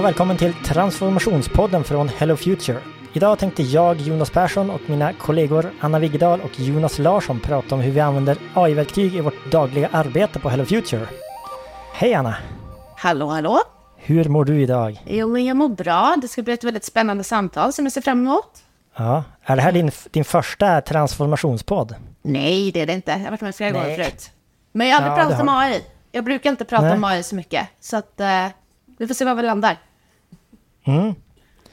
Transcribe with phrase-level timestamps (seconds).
[0.00, 2.78] Och välkommen till Transformationspodden från Hello Future.
[3.12, 7.80] Idag tänkte jag, Jonas Persson och mina kollegor Anna Wiggedal och Jonas Larsson prata om
[7.80, 11.06] hur vi använder AI-verktyg i vårt dagliga arbete på Hello Future.
[11.94, 12.36] Hej Anna!
[12.96, 13.58] Hallå, hallå!
[13.96, 15.02] Hur mår du idag?
[15.06, 16.16] Jo, men jag mår bra.
[16.22, 18.58] Det ska bli ett väldigt spännande samtal som jag ser fram emot.
[18.96, 21.94] Ja, är det här din, din första transformationspodd?
[22.22, 23.10] Nej, det är det inte.
[23.10, 24.30] Jag har varit med flera gånger förut.
[24.72, 25.84] Men jag har aldrig Ja, pratat det om har- AI.
[26.12, 26.94] Jag brukar inte prata Nej.
[26.94, 27.68] om AI så mycket.
[27.80, 28.46] Så att eh,
[28.98, 29.76] vi får se var vi landar.
[30.84, 31.14] Mm.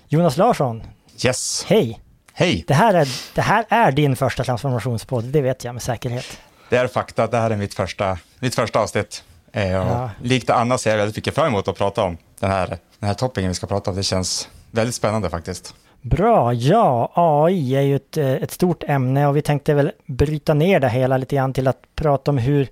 [0.08, 0.84] Jonas Larsson,
[1.26, 1.66] Yes.
[1.68, 2.00] hej!
[2.34, 2.64] Hej!
[2.68, 6.26] Det här, är, det här är din första transformationspodd, det vet jag med säkerhet.
[6.70, 7.28] Det är fakta.
[7.28, 9.24] Det här är mitt första, mitt första avsnitt.
[9.52, 10.10] Eh, Ja.
[10.22, 12.68] Likt Anna ser jag väldigt mycket fram emot att prata om den här,
[13.00, 13.98] den här toppingen vi ska prata om.
[13.98, 15.76] Det känns väldigt spännande faktiskt.
[16.02, 20.80] Bra, ja, AI är ju ett, ett stort ämne och vi tänkte väl bryta ner
[20.80, 22.68] det hela lite grann till att prata om hur,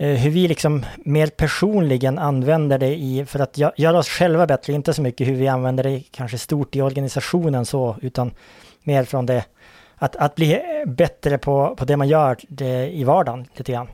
[0.00, 4.72] Eh, hur vi liksom mer personligen använder det i, för att göra oss själva bättre,
[4.72, 8.30] inte så mycket hur vi använder det kanske stort i organisationen så, utan
[8.82, 9.44] mer från det,
[9.96, 13.88] att, att bli bättre på, på det man gör det, i vardagen lite grann.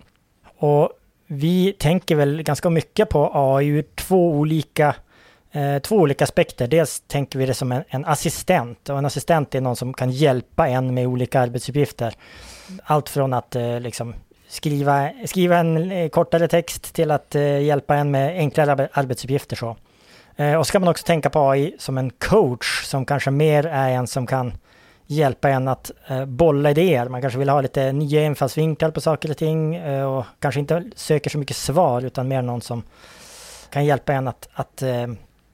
[0.57, 0.91] Och
[1.27, 4.95] vi tänker väl ganska mycket på AI ur två olika
[5.53, 6.67] eh, två olika aspekter.
[6.67, 10.11] Dels tänker vi det som en, en assistent och en assistent är någon som kan
[10.11, 12.15] hjälpa en med olika arbetsuppgifter.
[12.83, 14.15] Allt från att eh, liksom
[14.55, 19.57] skriva, skriva en eh, kortare text till att eh, hjälpa en med enklare arbe- arbetsuppgifter.
[19.57, 19.77] Så.
[20.37, 23.67] Eh, och så kan man också tänka på AI som en coach som kanske mer
[23.67, 24.53] är en som kan
[25.07, 25.91] hjälpa en att
[26.27, 27.09] bolla idéer.
[27.09, 31.31] Man kanske vill ha lite nya infallsvinklar på saker och ting och kanske inte söker
[31.31, 32.83] så mycket svar utan mer någon som
[33.71, 34.83] kan hjälpa en att, att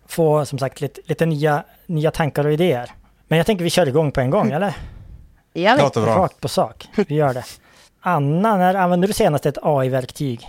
[0.07, 2.91] få som sagt lite, lite nya, nya tankar och idéer.
[3.29, 4.77] Men jag tänker vi kör igång på en gång, eller?
[5.55, 5.79] Vet.
[5.83, 6.17] Låter bra.
[6.19, 6.89] Rakt på sak.
[7.09, 7.45] Vi gör det.
[8.01, 10.49] Anna, när använde du senast ett AI-verktyg?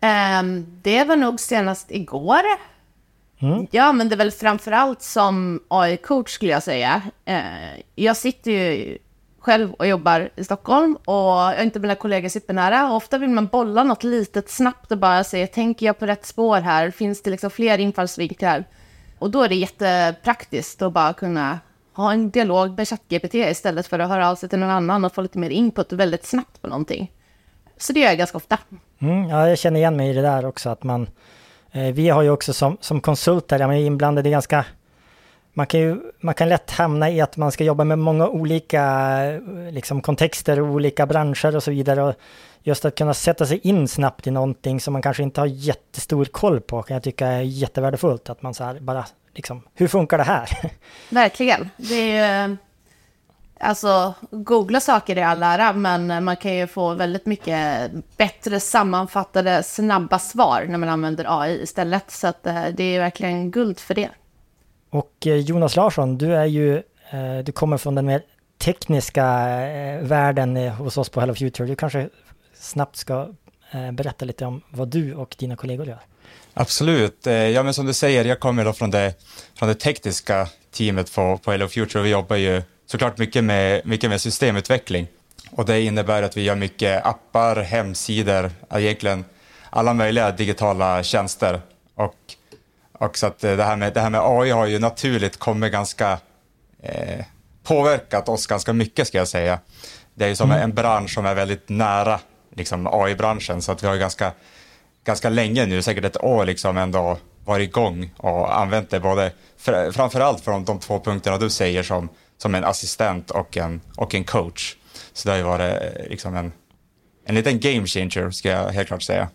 [0.00, 2.42] Ehm, det var nog senast igår.
[3.38, 3.66] Mm.
[3.70, 7.02] Jag använder väl framförallt som AI-coach skulle jag säga.
[7.24, 7.42] Eh,
[7.94, 8.98] jag sitter ju
[9.38, 12.90] själv och jobbar i Stockholm och jag är inte mina kollegor supernära.
[12.90, 16.26] Och ofta vill man bolla något litet snabbt och bara säga, tänker jag på rätt
[16.26, 16.90] spår här?
[16.90, 18.64] Finns det liksom fler infallsvinklar?
[19.18, 21.58] Och då är det jättepraktiskt att bara kunna
[21.94, 25.14] ha en dialog med ChatGPT istället för att höra av sig till någon annan och
[25.14, 27.12] få lite mer input väldigt snabbt på någonting.
[27.76, 28.58] Så det gör jag ganska ofta.
[28.98, 31.08] Mm, ja, jag känner igen mig i det där också att man...
[31.72, 34.64] Eh, vi har ju också som, som konsulter, jag är inblandad i ganska...
[35.52, 39.20] Man kan ju man kan lätt hamna i att man ska jobba med många olika
[39.70, 42.02] liksom, kontexter och olika branscher och så vidare.
[42.02, 42.14] Och
[42.62, 46.24] just att kunna sätta sig in snabbt i någonting som man kanske inte har jättestor
[46.24, 48.30] koll på kan jag tycka är jättevärdefullt.
[48.30, 49.04] Att man så här bara
[49.34, 50.50] liksom, hur funkar det här?
[51.10, 51.70] Verkligen.
[51.76, 52.56] Det är ju...
[53.60, 59.62] Alltså, googla saker i all ära, men man kan ju få väldigt mycket bättre sammanfattade,
[59.62, 62.10] snabba svar när man använder AI istället.
[62.10, 64.10] Så att eh, det är verkligen guld för det.
[64.90, 66.76] Och eh, Jonas Larsson, du är ju,
[67.10, 68.22] eh, du kommer från den mer
[68.58, 69.24] tekniska
[70.00, 71.68] världen hos oss på Hello Future.
[71.68, 72.08] Du kanske
[72.54, 73.28] snabbt ska
[73.92, 76.00] berätta lite om vad du och dina kollegor gör.
[76.54, 77.26] Absolut.
[77.26, 79.14] Eh, Ja, men som du säger, jag kommer då från det,
[79.58, 83.86] från det tekniska teamet på, på Hello Future och vi jobbar ju såklart mycket med,
[83.86, 85.06] mycket med systemutveckling.
[85.50, 89.24] Och det innebär att vi gör mycket appar, hemsidor, egentligen
[89.70, 91.60] alla möjliga digitala tjänster.
[91.94, 92.16] Och,
[92.98, 95.72] och så att eh, det här, med, det här med AI har ju naturligt kommit
[95.72, 96.18] ganska
[96.82, 97.24] eh,
[97.62, 99.58] påverkat oss ganska mycket ska jag säga.
[100.14, 102.20] Det är ju som en bransch som är väldigt nära
[102.54, 104.32] liksom, AI-branschen så att vi har ganska,
[105.04, 109.32] ganska länge nu, säkert ett år liksom ändå varit igång och använt det både
[109.64, 114.14] fr- framförallt från de två punkterna du säger som, som en assistent och en, och
[114.14, 114.76] en coach.
[115.12, 116.52] Så det har ju varit eh, liksom en,
[117.26, 119.28] en liten game changer ska jag helt klart säga.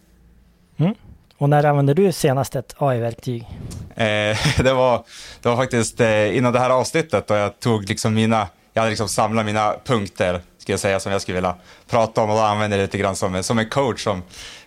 [1.38, 3.48] Och när använde du senast ett AI-verktyg?
[3.96, 5.04] Eh, det, var,
[5.42, 8.90] det var faktiskt eh, innan det här avsnittet då jag tog liksom mina, jag hade
[8.90, 11.56] liksom samlat mina punkter, ska jag säga, som jag skulle vilja
[11.90, 14.24] prata om och då använde det lite grann som, som en coach som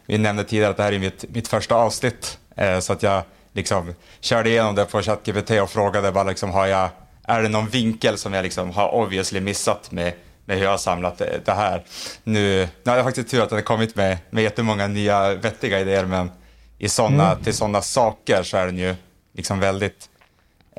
[0.06, 2.38] vi nämnde tidigare att det här är mitt, mitt första avsnitt.
[2.56, 3.22] Eh, så att jag
[3.52, 6.88] liksom körde igenom det på ChatGPT och frågade bara liksom, har jag,
[7.24, 10.12] är det någon vinkel som jag liksom har obviously missat med,
[10.44, 11.84] med hur jag har samlat det, det här.
[12.24, 15.80] Nu, nu har jag faktiskt tur att den har kommit med, med jättemånga nya vettiga
[15.80, 16.30] idéer men
[16.78, 18.94] i såna, till sådana saker så är den ju
[19.32, 20.08] liksom väldigt,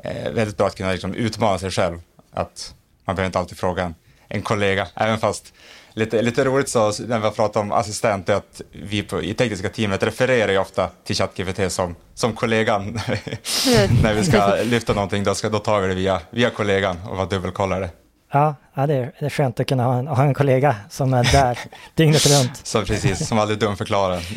[0.04, 2.00] eh, väldigt bra att kunna liksom utmana sig själv.
[2.32, 2.74] Att
[3.04, 3.94] man behöver inte alltid fråga en,
[4.28, 5.52] en kollega, även fast
[5.94, 9.34] lite, lite roligt så när vi har pratat om assistent är att vi på, i
[9.34, 12.84] tekniska teamet refererar ju ofta till ChatGPT som, som kollegan.
[14.02, 17.16] när vi ska lyfta någonting då, ska, då tar vi det via, via kollegan och
[17.16, 17.90] bara dubbelkollar det.
[18.32, 21.14] Ja, ja det, är, det är skönt att kunna ha en, ha en kollega som
[21.14, 21.58] är där
[21.94, 22.66] dygnet runt.
[22.66, 24.20] Så precis, som aldrig dumförklarar.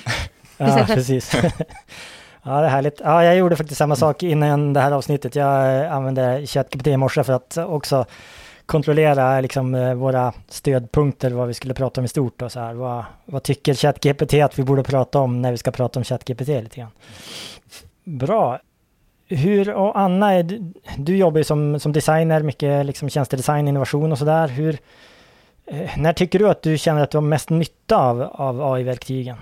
[0.59, 1.35] Ja, precis.
[2.43, 3.01] Ja, det är härligt.
[3.03, 5.35] Ja, jag gjorde faktiskt samma sak innan det här avsnittet.
[5.35, 8.05] Jag använde ChatGPT i morse för att också
[8.67, 12.73] kontrollera liksom, eh, våra stödpunkter, vad vi skulle prata om i stort och så här.
[12.73, 16.47] Vad, vad tycker ChatGPT att vi borde prata om när vi ska prata om ChatGPT
[16.47, 16.91] lite grann?
[18.03, 18.59] Bra.
[19.27, 24.17] Hur, och Anna, du, du jobbar ju som, som designer, mycket liksom tjänstedesign, innovation och
[24.17, 24.47] sådär.
[24.47, 24.77] Hur,
[25.65, 29.37] eh, när tycker du att du känner att du har mest nytta av, av AI-verktygen?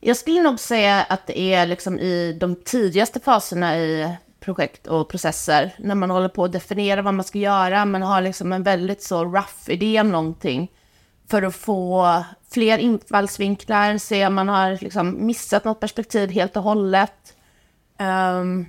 [0.00, 5.08] Jag skulle nog säga att det är liksom i de tidigaste faserna i projekt och
[5.08, 8.62] processer, när man håller på att definiera vad man ska göra, man har liksom en
[8.62, 10.72] väldigt så rough idé om någonting,
[11.30, 16.62] för att få fler infallsvinklar, se om man har liksom missat något perspektiv helt och
[16.62, 17.34] hållet.
[18.00, 18.66] Um,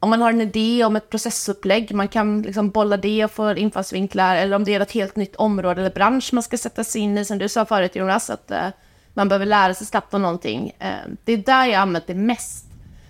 [0.00, 3.54] om man har en idé om ett processupplägg, man kan liksom bolla det och få
[3.54, 7.00] infallsvinklar, eller om det är ett helt nytt område eller bransch man ska sätta sig
[7.00, 8.68] in i, som du sa förut Jonas, att uh,
[9.14, 10.72] man behöver lära sig snabbt om någonting.
[10.82, 12.65] Uh, det är där jag använt det mest.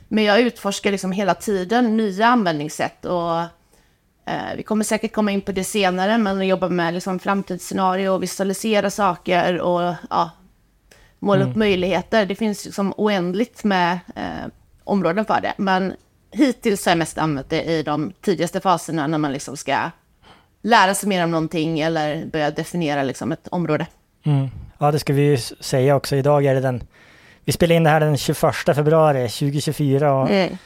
[0.09, 5.41] Men jag utforskar liksom hela tiden nya användningssätt och uh, vi kommer säkert komma in
[5.41, 10.31] på det senare, men jag jobbar med liksom framtidsscenario och visualisera saker och ja,
[11.19, 11.51] måla mm.
[11.51, 12.27] upp möjligheter.
[12.27, 13.99] Det finns liksom oändligt med
[14.85, 15.95] områden för det, men
[16.31, 19.91] hittills har jag mest använt det i de tidigaste faserna när man liksom ska
[20.63, 23.87] lära sig mer om någonting eller börja definiera liksom ett område.
[24.25, 24.49] Mm.
[24.79, 26.17] Ja, det ska vi ju säga också.
[26.17, 26.83] Idag är det den,
[27.47, 30.57] vi spelar in det här den 21 februari 2024 och mm.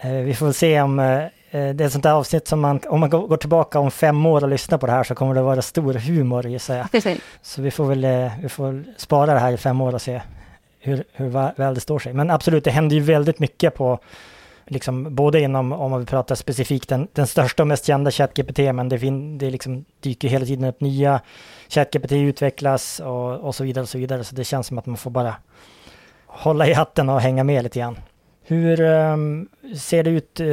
[0.00, 2.80] eh, vi får se om eh, eh, det är ett sånt där avsnitt som man,
[2.88, 5.42] om man går tillbaka om fem år och lyssnar på det här så kommer det
[5.42, 6.90] vara stor humor gissar jag.
[6.90, 7.18] Precis.
[7.42, 10.20] Så vi får väl vi får spara det här i fem år och se
[10.80, 12.12] hur, hur väl det står sig.
[12.12, 13.98] Men absolut, det händer ju väldigt mycket på
[14.66, 18.58] liksom, både inom, om man vill prata specifikt, den, den största och mest kända ChatGPT,
[18.58, 21.20] men det, fin, det liksom dyker hela tiden upp nya
[21.68, 24.24] ChatGPT utvecklas och, och så vidare och så vidare.
[24.24, 25.34] Så det känns som att man får bara
[26.34, 27.98] hålla i hatten och hänga med lite grann.
[28.46, 30.46] Hur ehm, ser det ut eh,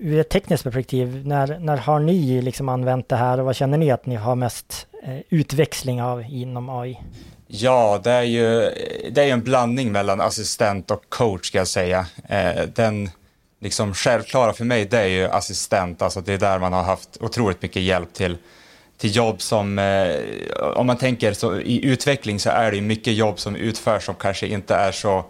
[0.00, 1.26] ur ett tekniskt perspektiv?
[1.26, 4.34] När, när har ni liksom använt det här och vad känner ni att ni har
[4.34, 6.98] mest eh, utväxling av inom AI?
[7.46, 8.70] Ja, det är ju
[9.10, 12.06] det är en blandning mellan assistent och coach ska jag säga.
[12.28, 13.10] Eh, den
[13.60, 17.16] liksom självklara för mig det är ju assistent, alltså det är där man har haft
[17.20, 18.36] otroligt mycket hjälp till,
[18.98, 23.14] till jobb som, eh, om man tänker så i utveckling så är det ju mycket
[23.14, 25.24] jobb som utförs som kanske inte är så,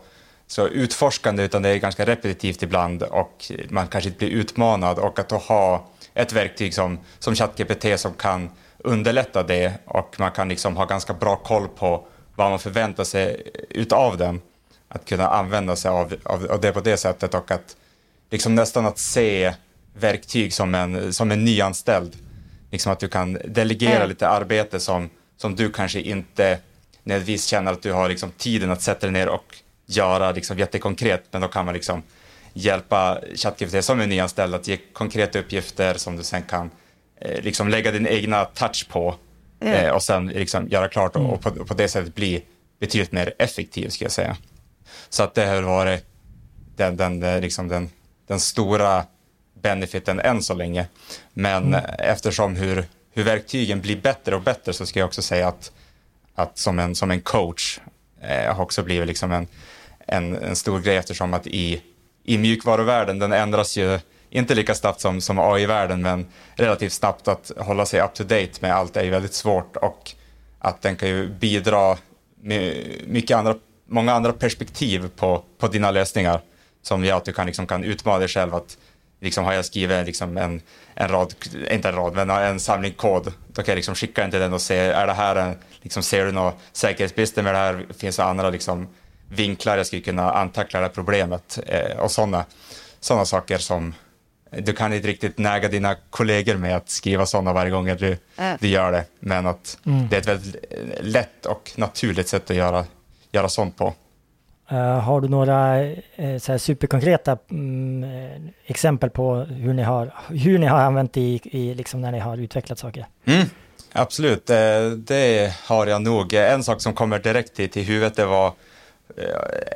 [0.47, 5.19] så utforskande utan det är ganska repetitivt ibland och man kanske inte blir utmanad och
[5.19, 10.49] att då ha ett verktyg som, som ChatGPT som kan underlätta det och man kan
[10.49, 14.41] liksom ha ganska bra koll på vad man förväntar sig utav den.
[14.89, 17.77] Att kunna använda sig av, av, av det på det sättet och att
[18.31, 19.55] liksom nästan att se
[19.95, 22.17] verktyg som en, som en nyanställd.
[22.71, 24.09] Liksom att du kan delegera mm.
[24.09, 26.59] lite arbete som, som du kanske inte
[27.03, 29.57] nödvändigtvis känner att du har liksom tiden att sätta dig ner och
[29.87, 32.03] göra liksom jättekonkret, men då kan man liksom
[32.53, 36.71] hjälpa ChatGPT som en nyanställd att ge konkreta uppgifter som du sen kan
[37.21, 39.15] eh, liksom lägga din egna touch på
[39.61, 39.75] mm.
[39.75, 42.45] eh, och sen liksom göra klart och, och, på, och, på, det sättet bli
[42.81, 44.37] betydligt mer effektiv, ska jag säga.
[45.09, 46.05] Så att det har varit
[46.77, 47.91] den, den, eh, liksom den
[48.29, 49.05] den stora
[49.63, 50.87] benefiten än så länge.
[51.33, 51.85] Men mm.
[51.99, 55.73] eftersom hur, hur verktygen blir bättre och bättre så ska jag också säga att,
[56.35, 57.81] att som, en, som en coach
[58.21, 59.47] eh, har också blivit liksom en,
[59.99, 61.83] en, en stor grej eftersom att i,
[62.25, 63.99] i mjukvaruvärlden, den ändras ju
[64.31, 68.53] inte lika snabbt som, som AI-världen men relativt snabbt att hålla sig up to date
[68.61, 70.13] med allt är ju väldigt svårt och
[70.59, 71.97] att den kan ju bidra
[72.41, 73.55] med mycket andra,
[73.87, 76.41] många andra perspektiv på, på dina lösningar
[76.83, 78.79] som gör att du kan, liksom, kan utmana dig själv att
[79.21, 80.61] liksom, har jag skrivit liksom, en,
[80.95, 81.35] en rad,
[81.71, 84.53] inte en rad, men en samling kod, då kan jag liksom skicka den till den
[84.53, 87.87] och se, är det här en, liksom, ser du några säkerhetsbrister med det här?
[87.99, 88.89] Finns det andra liksom,
[89.29, 91.59] vinklar jag skulle kunna antackla det här problemet?
[91.67, 92.45] Eh, och sådana
[93.01, 93.95] såna saker som
[94.51, 98.55] du kan inte riktigt näga dina kollegor med att skriva sådana varje gång du, äh.
[98.61, 100.09] du gör det, men att mm.
[100.09, 100.65] det är ett väldigt
[101.01, 102.85] lätt och naturligt sätt att göra,
[103.33, 103.95] göra sånt på.
[104.71, 105.85] Eh, har du några
[106.17, 111.21] eh, så superkonkreta mm, eh, exempel på hur ni har, hur ni har använt det
[111.21, 113.07] i, i liksom när ni har utvecklat saker?
[113.25, 113.47] Mm,
[113.93, 116.33] absolut, det, det, har jag nog.
[116.33, 118.53] En sak som kommer direkt till, till huvudet det var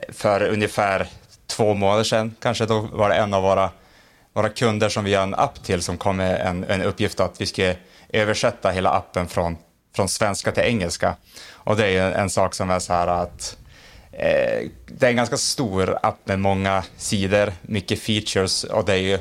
[0.09, 1.07] för ungefär
[1.47, 3.71] två månader sedan, kanske då var det en av våra,
[4.33, 7.41] våra kunder som vi har en app till som kom med en, en uppgift att
[7.41, 7.75] vi ska
[8.09, 9.57] översätta hela appen från,
[9.97, 11.17] från svenska till engelska.
[11.53, 13.57] Och det är en, en sak som är så här att
[14.13, 18.99] Eh, det är en ganska stor app med många sidor, mycket features och det är
[18.99, 19.19] ju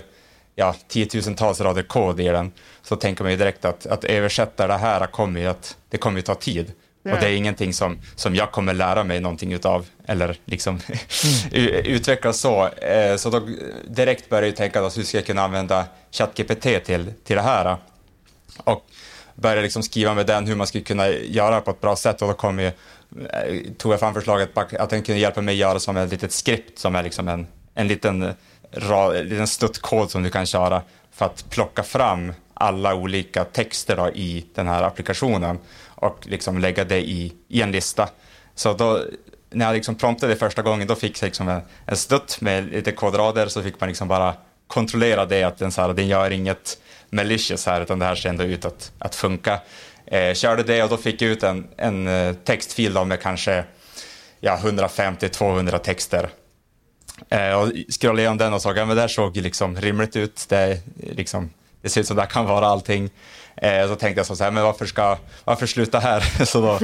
[0.55, 2.51] ja, tiotusentals rader kod i den.
[2.81, 6.17] Så tänker man ju direkt att, att översätta det här kommer ju att, det kommer
[6.17, 6.71] ju ta tid.
[7.03, 10.79] Och det är ingenting som, som jag kommer lära mig någonting utav eller liksom
[11.51, 11.85] mm.
[11.85, 12.67] utveckla så.
[12.67, 13.47] Eh, så då
[13.87, 17.77] direkt började jag tänka att hur ska jag kunna använda ChatGPT till, till det här?
[18.57, 18.85] Och
[19.35, 22.27] började liksom skriva med den hur man skulle kunna göra på ett bra sätt och
[22.27, 22.71] då kom ju,
[23.19, 26.79] Eh, tog jag fram förslaget att den kunde hjälpa mig göra som ett litet skript
[26.79, 28.33] som är liksom en, en liten,
[28.71, 33.97] ra, en liten stuttkod som du kan köra för att plocka fram alla olika texter
[33.97, 38.09] då i den här applikationen och liksom lägga det i, i en lista.
[38.55, 39.03] Så då,
[39.49, 42.91] när jag liksom promptade första gången, då fick jag liksom en, en stutt med lite
[42.91, 44.33] kodrader, så fick man liksom bara
[44.67, 46.77] kontrollera det, att den, så här, den gör inget
[47.09, 49.59] malicious här, utan det här ser ändå ut att, att funka.
[50.11, 53.63] Eh, körde det och då fick jag ut en, en eh, textfil med kanske
[54.39, 56.29] ja, 150-200 texter.
[57.29, 60.45] Eh, och scrollade igenom den och såg att ja, det såg liksom rimligt ut.
[60.49, 61.49] Det, liksom,
[61.81, 63.09] det ser ut som det kan vara allting.
[63.55, 66.45] Eh, så tänkte jag så här, men varför, ska, varför sluta här?
[66.45, 66.77] så då,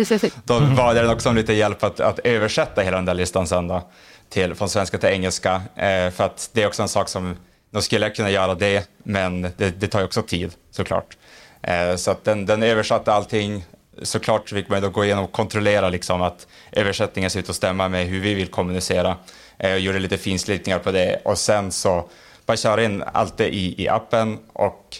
[0.43, 3.89] då var det också lite hjälp att, att översätta hela den där listan sen då,
[4.29, 5.61] till, från svenska till engelska.
[5.75, 7.35] Eh, för att det är också en sak som,
[7.71, 11.17] då skulle jag kunna göra det, men det, det tar ju också tid såklart.
[11.61, 13.65] Eh, så att den, den översatte allting.
[14.01, 17.89] Såklart fick man då gå igenom och kontrollera liksom att översättningen ser ut att stämma
[17.89, 19.15] med hur vi vill kommunicera.
[19.59, 22.09] Eh, och gjorde lite finslipningar på det och sen så
[22.45, 24.97] bara köra in allt det i, i appen och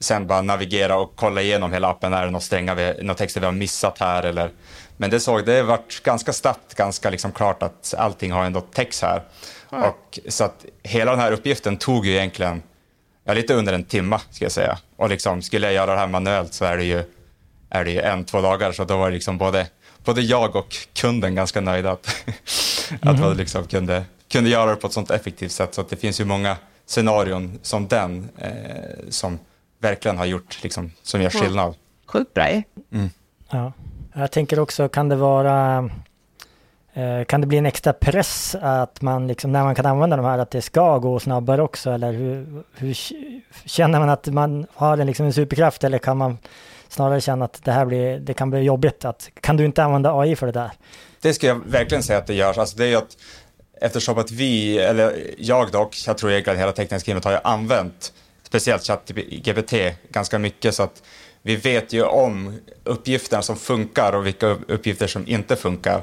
[0.00, 2.12] sen bara navigera och kolla igenom hela appen.
[2.12, 4.22] Är det några strängar, vi, några texter vi har missat här?
[4.22, 4.50] Eller,
[4.96, 9.02] men det såg, det vart ganska snabbt, ganska liksom klart att allting har ändå text
[9.02, 9.22] här.
[9.72, 9.84] Mm.
[9.84, 12.62] Och, så att hela den här uppgiften tog ju egentligen
[13.28, 14.78] ja, lite under en timme, ska jag säga.
[14.96, 17.02] Och liksom, skulle jag göra det här manuellt så är det ju,
[17.70, 18.72] är det ju en, två dagar.
[18.72, 19.66] Så då var liksom både,
[20.04, 22.16] både jag och kunden ganska nöjda att,
[22.90, 23.00] mm.
[23.14, 25.74] att man liksom kunde, kunde göra det på ett sånt effektivt sätt.
[25.74, 26.56] Så att det finns ju många
[26.86, 28.50] scenarion som den eh,
[29.08, 29.38] som
[29.78, 31.74] verkligen har gjort, liksom, som gör skillnad.
[32.06, 32.46] Sjukt bra
[32.92, 33.10] mm.
[33.50, 33.72] Ja.
[34.12, 35.90] Jag tänker också, kan det vara
[36.94, 40.24] Eh, kan det bli en extra press att man liksom, när man kan använda de
[40.26, 41.90] här, att det ska gå snabbare också?
[41.90, 42.96] Eller hur, hur
[43.64, 46.38] känner man att man har en, liksom en superkraft eller kan man
[46.88, 49.04] snarare känna att det här blir, det kan bli jobbigt?
[49.04, 50.70] Att, kan du inte använda AI för det där?
[51.20, 52.58] Det skulle jag verkligen säga att det görs.
[52.58, 53.16] Alltså det är att
[53.80, 58.12] eftersom att vi, eller jag dock, jag tror egentligen hela tekniska teamet har ju använt
[58.42, 59.74] speciellt ChatGPT
[60.10, 61.02] ganska mycket så att
[61.42, 66.02] vi vet ju om uppgifterna som funkar och vilka uppgifter som inte funkar.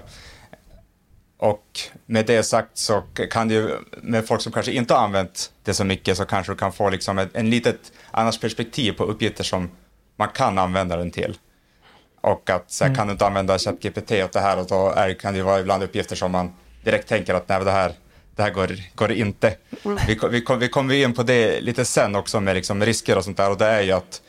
[1.37, 5.73] Och med det sagt så kan du med folk som kanske inte har använt det
[5.73, 9.43] så mycket så kanske du kan få liksom ett en litet annars perspektiv på uppgifter
[9.43, 9.69] som
[10.15, 11.37] man kan använda den till.
[12.21, 12.97] Och att så här, mm.
[12.97, 15.83] kan du inte använda ChatGPT åt det här och då är, kan det vara ibland
[15.83, 17.93] uppgifter som man direkt tänker att nej, det här
[18.35, 19.55] det här går, går inte.
[20.07, 23.23] Vi, vi, kom, vi kommer in på det lite sen också med liksom risker och
[23.23, 24.21] sånt där och det är ju att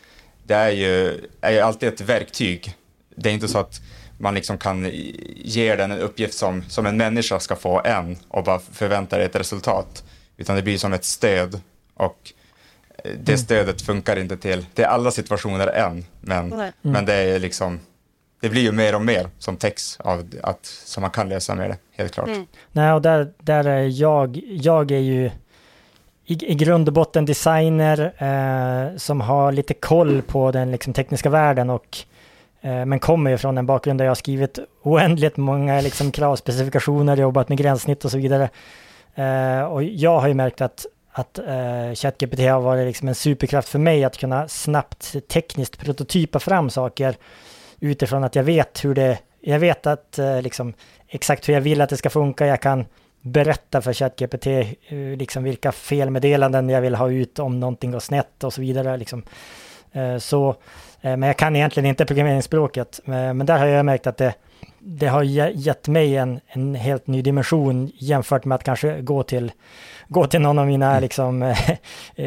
[0.43, 2.75] det är ju, är ju alltid ett verktyg.
[3.17, 3.81] Det är inte så att
[4.19, 4.91] man liksom kan
[5.37, 9.27] ge den en uppgift som, som en människa ska få än och bara förvänta dig
[9.27, 10.05] ett resultat.
[10.37, 11.61] Utan det blir som ett stöd
[11.95, 12.33] och
[13.05, 13.39] det mm.
[13.39, 16.05] stödet funkar inte till, till alla situationer än.
[16.21, 16.73] Men, mm.
[16.81, 17.81] men det är liksom
[18.41, 21.71] det blir ju mer och mer som text av att, som man kan läsa med
[21.71, 22.29] det, helt klart.
[22.29, 22.47] Mm.
[22.73, 25.31] Nej, och där, där är jag, jag är ju
[26.25, 31.31] i, i grund och botten designer eh, som har lite koll på den liksom, tekniska
[31.31, 32.16] världen och eh,
[32.67, 37.17] Eh, men kommer ju från en bakgrund där jag har skrivit oändligt många liksom, kravspecifikationer,
[37.17, 38.49] jobbat med gränssnitt och så vidare.
[39.15, 40.87] Eh, och jag har ju märkt att
[41.19, 46.39] att eh, ChatGPT har varit liksom en superkraft för mig att kunna snabbt tekniskt prototypa
[46.39, 47.17] fram saker
[47.81, 50.75] utifrån att jag vet hur det, jag vet att liksom
[51.09, 52.47] exakt hur jag vill att det ska funka.
[52.47, 52.85] Jag kan
[53.21, 54.47] berätta för ChatGPT
[55.19, 58.97] liksom vilka felmeddelanden jag vill ha ut om någonting går snett och så vidare.
[58.97, 59.23] Liksom.
[60.19, 60.57] Så,
[61.01, 63.01] men jag kan egentligen inte programmeringsspråket.
[63.05, 64.35] Men där har jag märkt att det,
[64.89, 69.53] det har gett mig en, en helt ny dimension jämfört med att kanske gå till,
[70.09, 71.03] gå till någon av mina mm.
[71.03, 71.43] liksom,
[72.15, 72.27] äh,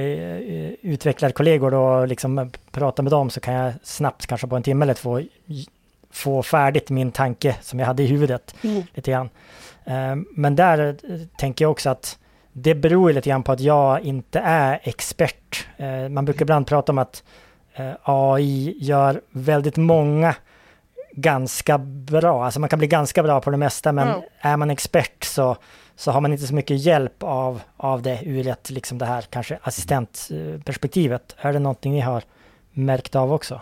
[0.81, 4.93] utvecklarkollegor och liksom prata med dem så kan jag snabbt, kanske på en timme eller
[4.93, 5.21] två,
[6.11, 8.83] få färdigt min tanke som jag hade i huvudet mm.
[8.93, 9.29] lite grann.
[10.31, 10.95] Men där
[11.37, 12.17] tänker jag också att
[12.53, 15.67] det beror lite grann på att jag inte är expert.
[16.09, 17.23] man brukar ibland prata om att
[18.03, 20.35] AI gör väldigt många
[21.11, 22.45] ganska bra.
[22.45, 24.21] Alltså man kan bli ganska bra på det mesta men mm.
[24.39, 25.57] är man expert så,
[25.95, 29.21] så har man inte så mycket hjälp av, av det ur ett, liksom det här
[29.21, 31.35] kanske assistentperspektivet.
[31.37, 32.23] Är det någonting ni har
[32.71, 33.61] märkt av också?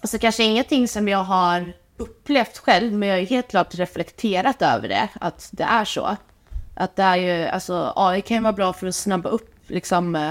[0.00, 4.88] Alltså kanske ingenting som jag har upplevt själv, men jag har helt klart reflekterat över
[4.88, 6.16] det, att det är så.
[6.74, 10.14] Att det är ju, alltså AI kan ju vara bra för att snabba upp liksom
[10.16, 10.30] eh,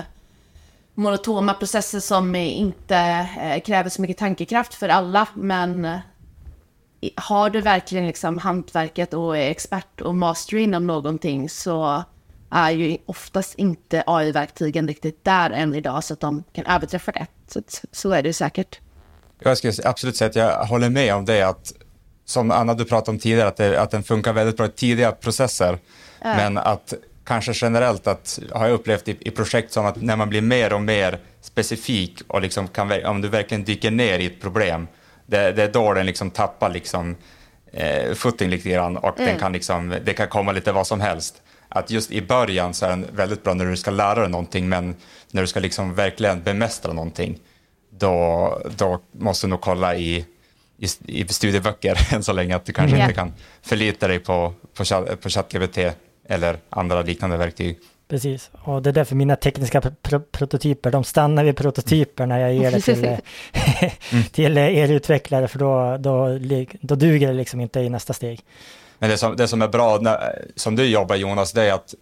[0.97, 2.95] monotoma processer som inte
[3.41, 5.99] eh, kräver så mycket tankekraft för alla, men
[7.15, 12.03] har du verkligen liksom hantverket och är expert och master inom någonting så
[12.49, 17.27] är ju oftast inte AI-verktygen riktigt där än idag så att de kan överträffa det.
[17.47, 17.61] Så,
[17.91, 18.79] så är det säkert.
[19.39, 21.73] Jag skulle absolut säga att jag håller med om det, att
[22.25, 25.11] som Anna du pratade om tidigare, att, det, att den funkar väldigt bra i tidiga
[25.11, 25.73] processer.
[25.73, 25.77] Äh.
[26.35, 26.93] Men att
[27.27, 30.73] kanske generellt att, har jag upplevt i, i, projekt som att när man blir mer
[30.73, 34.87] och mer specifik och liksom kan, om du verkligen dyker ner i ett problem,
[35.25, 37.15] det, det är då den liksom tappar liksom,
[37.71, 39.31] eh, footing lite grann och mm.
[39.31, 41.41] den kan liksom, det kan komma lite vad som helst.
[41.69, 44.69] Att just i början så är den väldigt bra när du ska lära dig någonting,
[44.69, 44.95] men
[45.31, 47.39] när du ska liksom verkligen bemästra någonting,
[47.89, 50.25] då, då måste du nog kolla i,
[50.77, 53.09] i, i studieböcker än så länge, att du kanske mm.
[53.09, 54.83] inte kan förlita dig på, på,
[55.21, 55.77] på ChatGPT
[56.27, 57.79] eller andra liknande verktyg.
[58.07, 62.53] Precis, och det är därför mina tekniska pr prototyper, de stannar vid prototyper när jag
[62.53, 64.23] ger det till, mm.
[64.31, 66.39] till er utvecklare, för då, då,
[66.81, 68.41] då duger det liksom inte i nästa steg.
[68.99, 71.93] Men det som, det som är bra, när, som du jobbar Jonas, det är att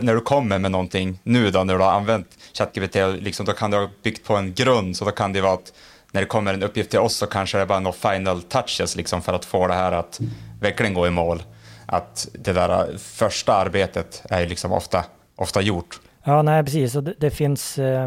[0.00, 3.70] när du kommer med någonting nu då, när du har använt ChatGPT, liksom, då kan
[3.70, 5.72] du ha byggt på en grund, så då kan det vara att
[6.12, 8.96] när det kommer en uppgift till oss så kanske det är bara några final touches
[8.96, 10.20] liksom, för att få det här att
[10.60, 11.42] verkligen gå i mål.
[11.92, 15.04] Att det där första arbetet är liksom ofta
[15.36, 16.00] ofta gjort.
[16.24, 16.96] Ja, nej precis.
[16.96, 18.06] Och det, det finns, uh,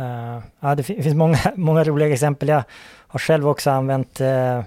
[0.00, 2.48] uh, ja, det finns många, många roliga exempel.
[2.48, 2.62] Jag
[3.08, 4.60] har själv också använt, uh,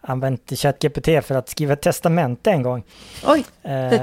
[0.00, 2.82] använt ChatGPT för att skriva ett testamente en gång.
[3.26, 3.44] Oj!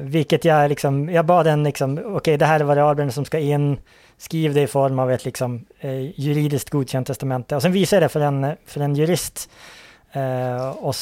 [0.00, 3.38] vilket jag liksom, jag bad den liksom, okej okay, det här är variablerna som ska
[3.38, 3.78] in,
[4.18, 5.64] skriv det i form av ett liksom
[6.14, 7.56] juridiskt godkänt testamente.
[7.56, 9.50] Och sen visade jag det för en, för en jurist
[10.78, 10.94] och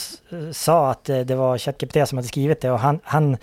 [0.52, 3.36] sa att det var ChatGPT som hade skrivit det och han, han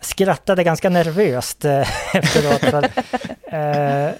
[0.00, 1.80] skrattade ganska nervöst eh,
[2.16, 2.60] efteråt.
[2.60, 2.84] För,
[3.56, 4.12] eh,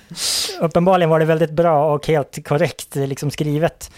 [0.61, 3.91] uppenbarligen var det väldigt bra och helt korrekt eh, liksom skrivet.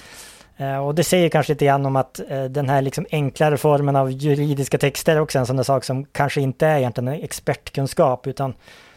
[0.56, 3.96] Eh, och det säger kanske lite grann om att eh, den här liksom enklare formen
[3.96, 7.22] av juridiska texter är också en sån där sak som kanske inte är egentligen en
[7.22, 8.54] expertkunskap utan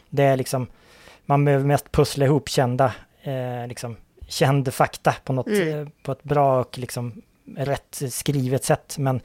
[0.10, 0.68] det är liksom
[1.26, 3.98] man behöver mest pussla ihop kända, eh, liksom,
[4.28, 5.92] känd fakta på något, mm.
[6.04, 7.22] på ett bra och liksom
[7.58, 8.96] rätt skrivet sätt.
[8.98, 9.22] Men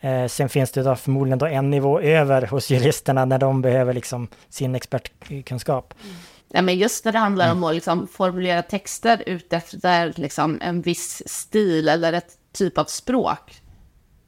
[0.00, 3.92] Eh, sen finns det då förmodligen då en nivå över hos juristerna när de behöver
[3.92, 5.94] liksom sin expertkunskap.
[6.04, 6.16] Mm.
[6.48, 11.22] Ja, men just när det handlar om att liksom formulera texter utefter liksom en viss
[11.26, 13.62] stil eller ett typ av språk.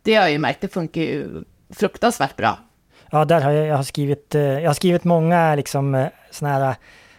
[0.02, 2.58] Det har jag ju märkt, det funkar ju fruktansvärt bra.
[3.10, 6.58] Ja, där har jag, jag har skrivit, eh, jag har skrivit många liksom eh, sådana
[6.58, 6.74] här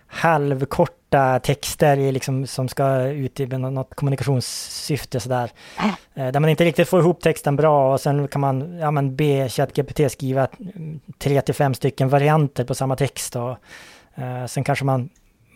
[0.07, 5.51] halvkort korta texter i liksom, som ska ut i något kommunikationssyfte sådär.
[6.15, 6.31] Äh.
[6.31, 9.49] Där man inte riktigt får ihop texten bra och sen kan man ja, men be
[9.49, 10.47] ChatGPT skriva
[11.19, 13.35] tre till fem stycken varianter på samma text.
[13.35, 13.57] Och,
[14.19, 15.09] uh, sen kanske man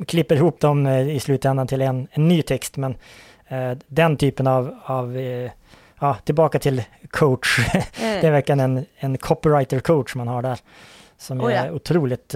[0.08, 2.78] klipper ihop dem uh, i slutändan till en, en ny text.
[2.78, 2.92] Men
[3.52, 5.18] uh, den typen av, av
[6.00, 7.60] ja, tillbaka till coach.
[8.00, 10.60] det är verkligen en, en copywriter-coach man har där.
[11.18, 11.60] Som oh, ja.
[11.60, 12.36] är otroligt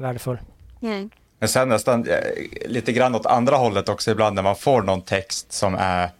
[0.00, 0.38] värdefull.
[0.82, 1.10] Mm.
[1.38, 2.18] Men sen nästan eh,
[2.66, 6.10] lite grann åt andra hållet också ibland när man får någon text som är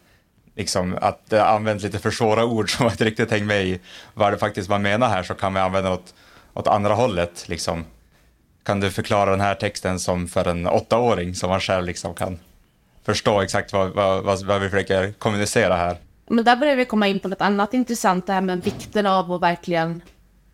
[0.55, 3.81] liksom att det används lite för svåra ord som man inte riktigt hänger med i
[4.15, 6.15] vad det faktiskt man menar här så kan man använda något
[6.55, 7.85] åt andra hållet liksom.
[8.63, 12.39] Kan du förklara den här texten som för en åttaåring som man själv liksom kan
[13.05, 15.97] förstå exakt vad, vad, vad, vad vi försöker kommunicera här?
[16.29, 19.33] Men där börjar vi komma in på något annat intressant, det här med vikten av
[19.33, 20.03] att verkligen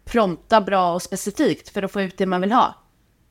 [0.05, 2.75] prompta bra och specifikt för att få ut det man vill ha.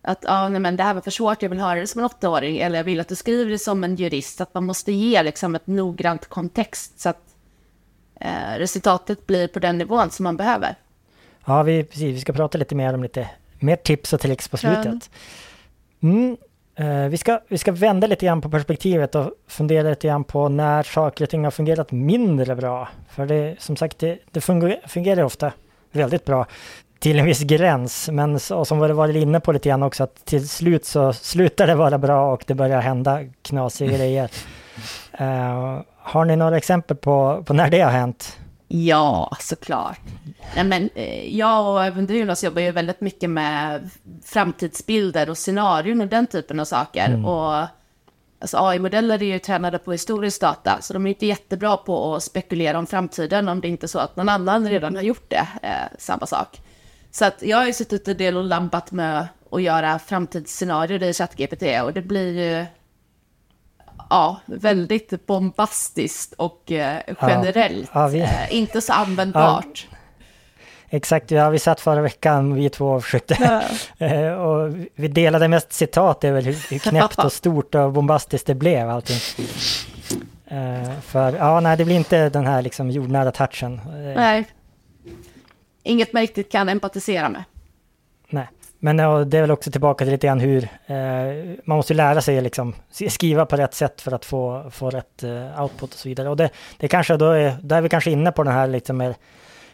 [0.04, 2.06] Att ah, nej, men det här var för svårt, jag vill höra det som en
[2.06, 2.58] åttaåring.
[2.58, 4.42] Eller jag vill att du skriver det som en jurist.
[4.42, 7.24] Att man måste ge liksom, ett noggrant kontext så att
[8.20, 10.76] eh, resultatet blir på den nivån som man behöver.
[11.46, 14.58] Ja, vi, precis, vi ska prata lite mer om lite mer tips och tricks på
[14.58, 15.10] slutet.
[16.04, 16.38] Mm,
[16.76, 20.50] eh, vi, ska, vi ska vända lite grann på perspektivet och fundera lite grann på
[20.50, 22.90] när saker och ting har fungerat mindre bra.
[23.10, 25.54] För det, som sagt, det, det fungerar, fungerar ofta
[25.92, 26.48] väldigt bra
[27.02, 28.10] till en viss gräns.
[28.12, 31.68] Men så, som vi varit inne på lite grann också, att till slut så slutar
[31.68, 34.00] det vara bra och det börjar hända knasiga mm.
[34.00, 34.30] grejer.
[35.22, 38.38] Uh, har ni några exempel på, på när det har hänt?
[38.68, 40.00] Ja, såklart.
[40.56, 43.90] Nej, men, eh, jag och även du Jonas jobbar ju väldigt mycket med
[44.26, 47.06] framtidsbilder och scenarion och den typen av saker.
[47.06, 47.26] Mm.
[47.26, 47.68] Och
[48.40, 52.24] alltså, AI-modeller är ju tränade på historisk data, så de är inte jättebra på att
[52.24, 55.48] spekulera om framtiden om det inte är så att någon annan redan har gjort det.
[55.62, 56.62] Eh, samma sak.
[57.12, 61.14] Så att jag har ju suttit en del och lampat med att göra framtidsscenarier i
[61.14, 62.66] ChatGPT och det blir ju
[64.10, 67.90] ja, väldigt bombastiskt och eh, generellt.
[67.94, 68.20] Ja, ja, vi...
[68.20, 69.88] eh, inte så användbart.
[69.92, 69.98] Ja.
[70.94, 73.62] Exakt, ja, vi satt förra veckan vi två och försökte.
[73.98, 78.56] Eh, och vi delade mest citat, väl hur, hur knäppt och stort och bombastiskt det
[78.56, 79.18] blev allting.
[80.48, 83.74] Eh, för ja, nej, det blir inte den här liksom jordnära touchen.
[83.74, 84.46] Eh, Nej.
[85.84, 87.44] Inget man riktigt kan empatisera med.
[88.30, 88.48] Nej.
[88.84, 90.96] Men det är väl också tillbaka till lite grann hur eh,
[91.66, 92.76] man måste lära sig liksom
[93.10, 96.30] skriva på rätt sätt för att få, få rätt eh, output och så vidare.
[96.30, 98.98] Och det, det kanske då är, där är vi kanske inne på den här liksom
[98.98, 99.16] mer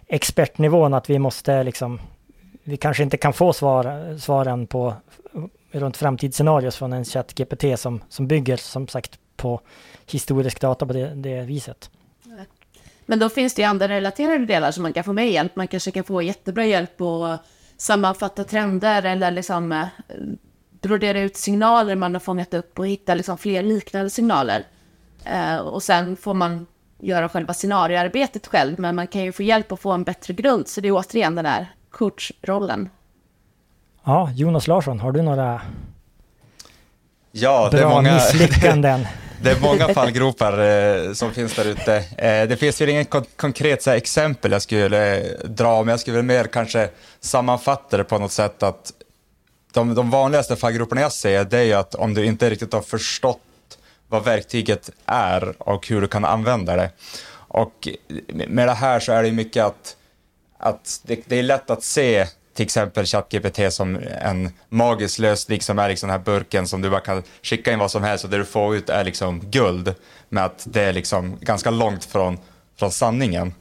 [0.07, 1.99] expertnivån att vi måste liksom,
[2.63, 4.93] vi kanske inte kan få svar, svaren på
[5.71, 9.61] eh, runt framtidsscenarios från en ChatGPT som, som bygger som sagt på
[10.11, 11.89] historisk data på det, det viset.
[13.09, 15.55] Men då finns det ju andra relaterade delar som man kan få med hjälp.
[15.55, 17.41] Man kanske kan få jättebra hjälp att
[17.77, 19.87] sammanfatta trender eller liksom eh,
[20.81, 24.63] brodera ut signaler man har fångat upp och hitta liksom fler liknande signaler.
[25.23, 26.65] Eh, och sen får man
[26.99, 30.67] göra själva scenarioarbetet själv, men man kan ju få hjälp att få en bättre grund.
[30.67, 32.89] Så det är återigen den här coachrollen.
[34.03, 35.61] Ja, Jonas Larsson, har du några
[37.31, 38.13] Ja, det är bra många...
[38.13, 39.07] misslyckanden?
[39.41, 41.95] Det är många fallgropar eh, som finns där ute.
[41.95, 45.87] Eh, det finns ju inget kon konkret så här, exempel jag skulle eh, dra, men
[45.87, 48.93] jag skulle mer kanske sammanfatta det på något sätt att
[49.73, 52.81] de, de vanligaste fallgroparna jag ser det är ju att om du inte riktigt har
[52.81, 53.39] förstått
[54.07, 56.91] vad verktyget är och hur du kan använda det.
[57.33, 57.87] Och
[58.47, 59.95] med det här så är det mycket att,
[60.57, 65.79] att det, det är lätt att se till exempel ChatGPT som en magisk lösning som
[65.79, 68.29] är liksom den här burken som du bara kan skicka in vad som helst och
[68.29, 69.95] det du får ut är liksom guld.
[70.29, 72.37] Med att det är liksom ganska långt från,
[72.79, 73.53] från sanningen.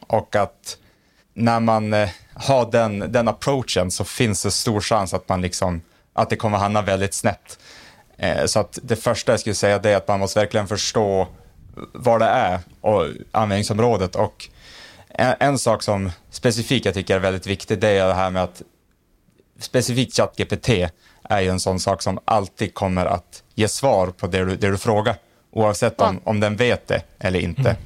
[0.00, 0.78] Och att
[1.34, 5.82] när man eh, har den, den approachen så finns det stor chans att man liksom
[6.12, 7.58] att det kommer hamna väldigt snett.
[8.16, 11.28] Eh, så att det första jag skulle säga är att man måste verkligen förstå
[11.92, 14.48] vad det är och användningsområdet och
[15.20, 18.42] en, en, sak som specifikt jag tycker är väldigt viktig, det är det här med
[18.42, 18.62] att
[19.58, 20.68] specifikt ChatGPT
[21.22, 24.70] är ju en sån sak som alltid kommer att ge svar på det du, det
[24.70, 25.16] du frågar,
[25.52, 27.60] oavsett om, om den vet det eller inte.
[27.60, 27.76] Mm.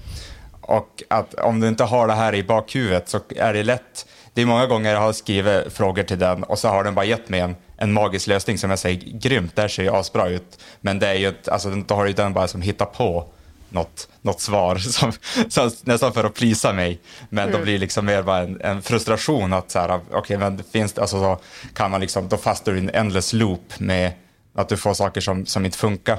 [0.61, 4.43] Och att om du inte har det här i bakhuvudet så är det lätt, det
[4.43, 7.29] är många gånger jag har skrivit frågor till den och så har den bara gett
[7.29, 10.59] mig en, en magisk lösning som jag säger, grymt, det här ser ju asbra ut.
[10.81, 13.29] Men det är ju, alltså då har ju den bara som hittar på
[13.69, 15.13] något, något svar som,
[15.49, 17.01] som, nästan för att plisa mig.
[17.29, 17.59] Men mm.
[17.59, 20.99] då blir det liksom mer bara en, en frustration att så här, okay, men finns
[20.99, 21.39] alltså så
[21.75, 24.13] kan man liksom, då fastnar du i en endless loop med
[24.55, 26.19] att du får saker som, som inte funkar.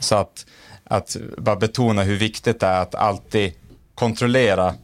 [0.00, 0.46] Så att,
[0.84, 3.52] att bara betona hur viktigt det är att alltid
[3.94, 4.74] kontrollera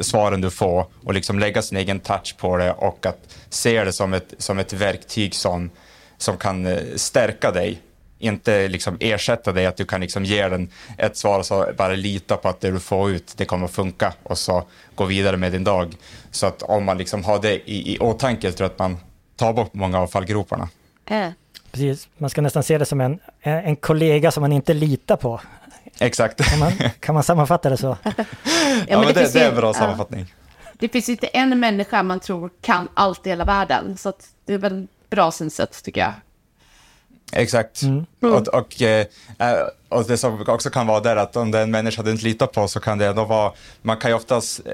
[0.00, 3.92] svaren du får och liksom lägga sin egen touch på det och att se det
[3.92, 5.70] som ett, som ett verktyg som,
[6.18, 7.80] som kan eh, stärka dig
[8.22, 11.94] inte liksom ersätta dig, att du kan liksom ge den ett svar och så bara
[11.94, 15.36] lita på att det du får ut, det kommer att funka och så gå vidare
[15.36, 15.94] med din dag.
[16.30, 18.96] Så att om man liksom har det i, i åtanke tror jag att man
[19.36, 20.68] tar bort många av fallgroparna.
[21.06, 21.28] Äh.
[21.72, 25.40] Precis, man ska nästan se det som en, en kollega som man inte litar på.
[25.98, 26.44] Exakt.
[26.44, 27.96] Kan man, kan man sammanfatta det så?
[28.04, 28.12] ja,
[28.88, 30.20] ja, men det, det, det är en bra sammanfattning.
[30.20, 30.42] Ja.
[30.78, 34.12] Det finns inte en människa man tror kan allt i hela världen, så
[34.44, 36.12] det är väl bra synsätt tycker jag.
[37.32, 37.82] Exakt.
[37.82, 38.04] Mm.
[38.20, 39.06] Och, och, eh,
[39.88, 42.24] och, det som också kan vara där att om det är en människa du inte
[42.24, 44.72] litar på så kan det ändå vara, man kan ju oftast eh,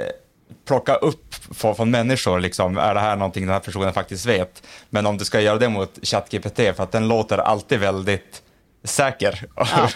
[0.66, 4.62] plocka upp från, från människor, liksom, är det här någonting den här personen faktiskt vet?
[4.90, 8.42] Men om du ska göra det mot ChatGPT, för att den låter alltid väldigt
[8.84, 9.46] säker.
[9.56, 9.88] Ja.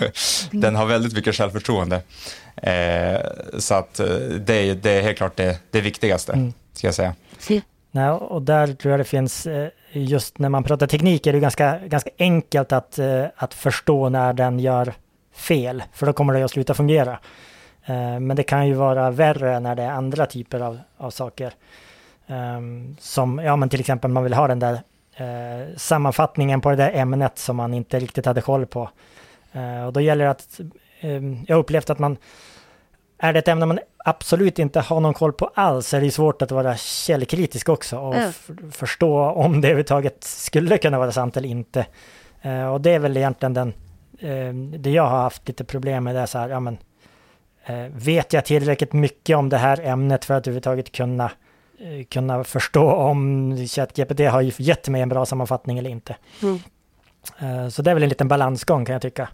[0.51, 2.01] den har väldigt mycket självförtroende.
[2.57, 3.21] Eh,
[3.59, 4.07] så att eh,
[4.47, 6.53] det, det är helt klart det, det viktigaste, mm.
[6.73, 7.15] ska jag säga.
[7.91, 11.41] Nej, och där tror jag det finns, eh, just när man pratar teknik är det
[11.41, 14.95] ganska, ganska enkelt att, eh, att förstå när den gör
[15.33, 17.19] fel, för då kommer det att sluta fungera.
[17.85, 21.53] Eh, men det kan ju vara värre när det är andra typer av, av saker.
[22.27, 24.75] Ehm, som, ja men till exempel man vill ha den där
[25.17, 28.91] eh, sammanfattningen på det där ämnet som man inte riktigt hade koll på.
[29.87, 30.61] Och då gäller det att,
[31.01, 32.17] ehm, jag har upplevt att man
[33.25, 36.43] är det ett ämne man absolut inte har någon koll på alls är det svårt
[36.43, 38.33] att vara källkritisk också och mm.
[38.73, 41.87] förstå om det överhuvudtaget skulle kunna vara sant eller inte.
[42.47, 43.73] Uh, och det är väl egentligen den,
[44.23, 46.79] uh, det jag har haft lite problem med det är så här, ja men,
[47.71, 51.31] uh, vet jag tillräckligt mycket om det här ämnet för att överhuvudtaget kunna,
[52.11, 56.17] kunna förstå om ChatGPT har gett mig en bra sammanfattning eller inte.
[56.43, 57.71] Mm.
[57.71, 59.29] så det är väl en liten balansgång kan jag tycka.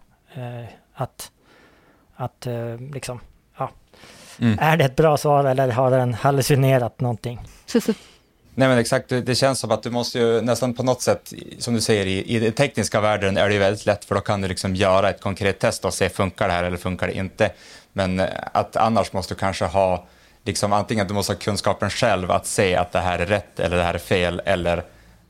[0.94, 1.32] att,
[2.16, 2.46] att
[2.92, 3.20] liksom,
[4.40, 4.58] Mm.
[4.60, 7.40] Är det ett bra svar eller har den hallucinerat någonting?
[8.54, 11.74] Nej men exakt, det, känns som att du måste ju nästan på något sätt, som
[11.74, 14.40] du säger, i, i den tekniska världen är det ju väldigt lätt för då kan
[14.40, 17.50] du liksom göra ett konkret test och se funkar det här eller funkar det inte.
[17.92, 20.06] Men eh, att annars måste du kanske ha,
[20.44, 23.76] liksom antingen du måste ha kunskapen själv att se att det här är rätt eller
[23.76, 24.84] det här är fel eller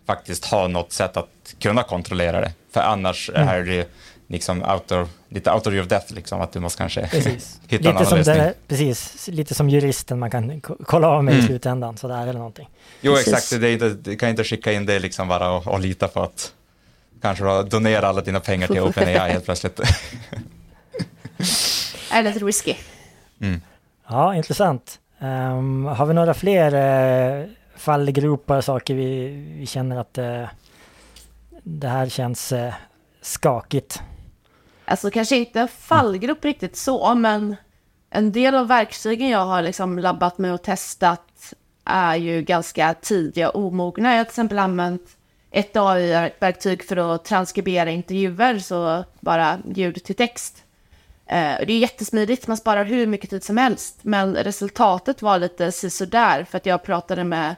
[0.07, 2.53] faktiskt ha något sätt att kunna kontrollera det.
[2.73, 3.49] För annars mm.
[3.49, 3.88] är det
[4.30, 7.60] liksom out of, lite out of your depth, liksom, att du måste kanske Precis.
[7.68, 8.36] hitta lite en annan som lösning.
[8.36, 11.44] det, precis, lite som juristen man kan ko- kolla av med Mm.
[11.44, 12.68] i slutändan, sådär eller någonting.
[13.00, 13.32] Jo, Precis.
[13.34, 13.60] exakt.
[13.60, 16.52] Det inte, du kan inte skicka in det liksom bara och, och lita på att
[17.22, 19.80] kanske donera alla dina pengar till OpenAI helt plötsligt.
[22.10, 22.74] Är lite risky.
[23.40, 23.60] Mm.
[24.08, 24.98] Ja, intressant.
[25.20, 30.44] Ehm, har vi några fler uh, fallgropar, saker vi, vi känner att eh,
[31.62, 32.74] det här känns eh,
[33.22, 34.02] skakigt?
[34.88, 37.57] Alltså kanske inte fallgrupp riktigt så, men
[38.11, 43.51] en del av verktygen jag har liksom labbat med och testat är ju ganska tidiga
[43.51, 44.11] och omogna.
[44.11, 45.03] Jag har till exempel använt
[45.51, 50.64] ett AI-verktyg för att transkribera intervjuer, så bara ljud till text.
[51.27, 55.72] Eh, Det är jättesmidigt, man sparar hur mycket tid som helst, men resultatet var lite
[55.72, 57.57] sisådär för att jag pratade med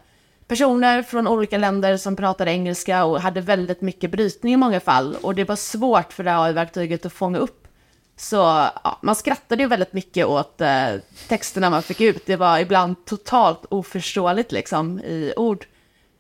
[0.51, 5.17] personer från olika länder som pratade engelska och hade väldigt mycket brytning i många fall
[5.23, 7.69] och det var svårt för det AI-verktyget att fånga upp.
[8.17, 8.37] Så
[8.85, 10.87] ja, man skrattade ju väldigt mycket åt eh,
[11.29, 12.27] texterna man fick ut.
[12.27, 15.67] Det var ibland totalt oförståeligt liksom i ord.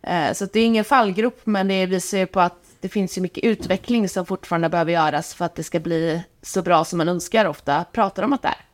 [0.02, 3.22] Eh, så det är ingen fallgrop, men det visar ju på att det finns ju
[3.22, 7.08] mycket utveckling som fortfarande behöver göras för att det ska bli så bra som man
[7.08, 8.64] önskar ofta pratar om att det är.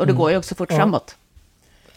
[0.00, 0.76] Och det går ju också fort Ja.
[0.76, 1.16] framåt.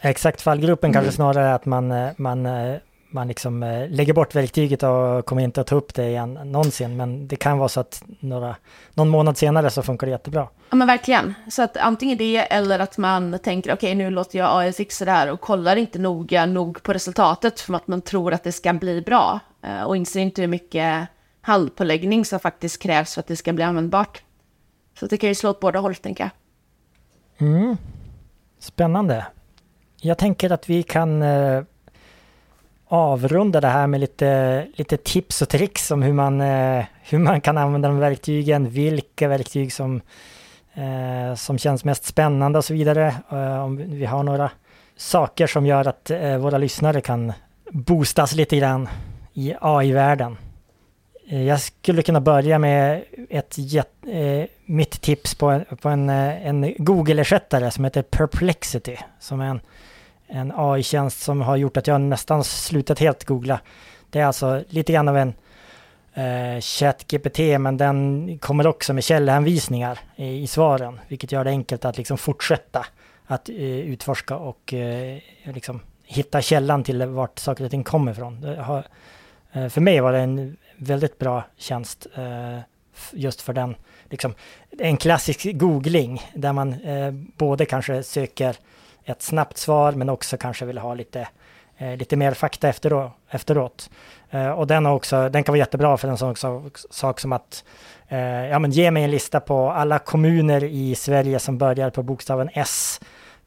[0.06, 1.16] Exakt, fallgruppen kanske Mm.
[1.16, 2.76] snarare att man, eh, man, eh,
[3.10, 6.98] man liksom eh, lägger bort verktyget och kommer inte att ta upp det igen någonsin.
[6.98, 8.56] Men det kan vara så att några,
[8.94, 10.48] någon månad senare så funkar det jättebra.
[10.70, 11.34] Ja men verkligen.
[11.50, 15.12] Så att antingen det eller att man tänker okej nu låter jag AI fixa det
[15.12, 18.74] här och kollar inte noga nog på resultatet för att man tror att det ska
[18.74, 19.40] bli bra.
[19.86, 21.08] Och inser inte hur mycket
[21.42, 24.24] halvpåläggning som faktiskt krävs för att det ska bli användbart.
[25.00, 26.32] Så det kan ju slå åt båda håll tänker jag.
[27.48, 27.78] Mm.
[28.60, 29.26] Spännande.
[30.06, 31.64] Jag tänker att vi kan eh,
[32.88, 37.42] avrunda det här med lite, lite tips och tricks om hur man, eh, hur man
[37.42, 40.02] kan använda de verktygen, vilka verktyg som,
[40.74, 43.16] eh, som känns mest spännande och så vidare.
[43.32, 44.52] Eh, om vi har några
[44.98, 47.34] saker som gör att eh, våra lyssnare kan
[47.72, 48.90] boostas lite grann
[49.34, 50.38] i AI-världen.
[51.28, 56.74] Eh, jag skulle kunna börja med ett eh, mitt tips på en, på en, en
[56.78, 58.98] Google-ersättare som heter Perplexity.
[59.20, 59.60] Som är en,
[60.28, 63.60] en AI-tjänst som har gjort att jag nästan slutat helt googla.
[64.10, 65.34] Det är alltså lite grann av en
[66.14, 71.00] eh, ChatGPT men den kommer också med källhänvisningar i, i svaren.
[71.08, 72.86] Vilket gör det enkelt att liksom fortsätta
[73.26, 78.42] att eh, utforska och eh, liksom hitta källan till vart saker och ting kommer ifrån.
[78.42, 78.88] Det har,
[79.54, 82.60] eh, för mig var det en väldigt bra tjänst eh,
[83.12, 83.76] just för den.
[84.10, 84.34] Liksom,
[84.80, 88.56] en klassisk googling där man eh, både kanske söker
[89.06, 91.28] ett snabbt svar men också kanske vill ha lite,
[91.78, 93.12] eh, lite mer fakta efteråt.
[93.30, 93.90] efteråt.
[94.30, 97.64] Eh, och den, också, den kan vara jättebra för en sån sak, sak som att
[98.08, 102.04] eh, ja, men ge mig en lista på alla kommuner i Sverige som börjar på
[102.04, 103.00] bokstaven S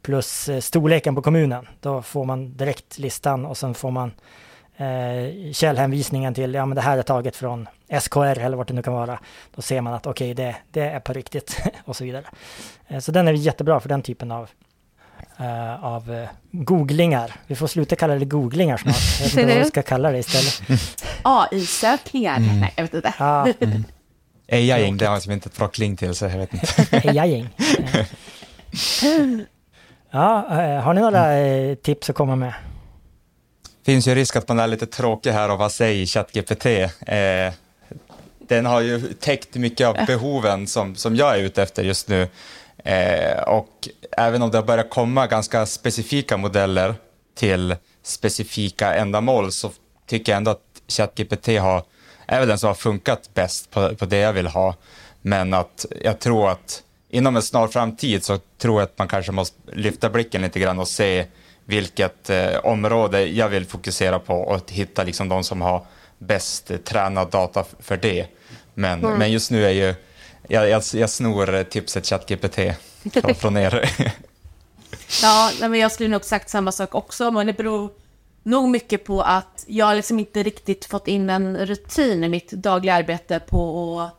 [0.02, 1.68] plus eh, storleken på kommunen.
[1.80, 4.12] Då får man direkt listan och sen får man
[4.76, 7.68] eh, källhänvisningen till, ja men det här är taget från
[8.00, 9.18] SKR eller vart det nu kan vara.
[9.54, 12.24] Då ser man att okej, det, det är på riktigt och så vidare.
[12.88, 14.50] Eh, så den är jättebra för den typen av,
[15.40, 17.35] eh, av eh, googlingar.
[17.46, 18.96] Vi får sluta kalla det googlingar snart.
[19.20, 20.62] Jag vet inte vad vi ska kalla det istället.
[21.22, 22.38] AI-sökningar?
[22.38, 23.14] Nej, jag vet inte.
[23.18, 23.46] Ja,
[24.48, 26.66] AI-ing, det har jag som inte ett bra kling till, så jag vet inte.
[27.11, 27.48] AI-ing.
[30.11, 32.55] Ja, eh, har ni några eh, tips att komma med?
[33.88, 36.66] finns ju risk att man är lite tråkig här och vad säger ChatGPT?
[36.66, 37.53] Eh,
[38.48, 42.29] den har ju täckt mycket av behoven som, som jag är ute efter just nu.
[42.84, 46.94] Eh, och även om det har börjat komma ganska specifika modeller
[47.34, 49.70] till specifika ändamål så
[50.06, 51.82] tycker jag ändå att ChatGPT har,
[52.26, 54.74] är väl den som har funkat bäst på, på det jag vill ha.
[55.22, 59.32] Men att jag tror att inom en snar framtid så tror jag att man kanske
[59.32, 61.26] måste lyfta blicken lite grann och se
[61.64, 65.86] vilket eh, område jag vill fokusera på och hitta liksom de som har
[66.18, 68.26] bäst tränad data för det.
[68.74, 69.94] Men, men just nu är ju,
[70.48, 72.58] jag, jag, jag snor eh, tipset ChatGPT
[73.12, 73.90] från, från er.
[75.22, 77.90] Ja, men jag skulle nog sagt samma sak också, men det beror
[78.42, 82.94] nog mycket på att jag liksom inte riktigt fått in en rutin i mitt dagliga
[82.94, 84.14] arbete på att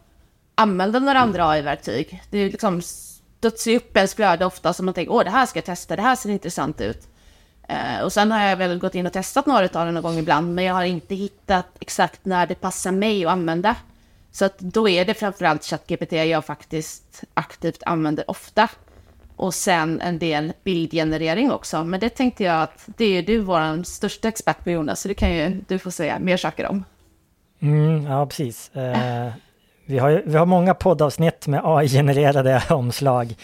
[0.56, 2.24] använda några andra AI-verktyg.
[2.30, 5.58] Det är liksom studsar upp ens flöde ofta som man tänker, åh det här ska
[5.58, 7.08] jag testa, det här ser intressant ut.
[7.68, 10.18] Eh, och sen har jag väl gått in och testat några av dem någon gång
[10.18, 13.76] ibland, men jag har inte hittat exakt när det passar mig att använda.
[14.39, 18.69] Så att då är det framförallt ChatGPT jag faktiskt aktivt använder ofta.
[19.36, 21.84] Och sen en del bildgenerering också.
[21.84, 25.13] Men det tänkte jag att det är du vår största expert på Jonas, så det
[25.13, 26.84] kan ju du få säga mer saker om.
[27.60, 28.75] Mm, ja, precis.
[28.75, 29.32] Eh,
[29.86, 33.36] vi har, vi har många poddavsnitt med AI-genererade omslag.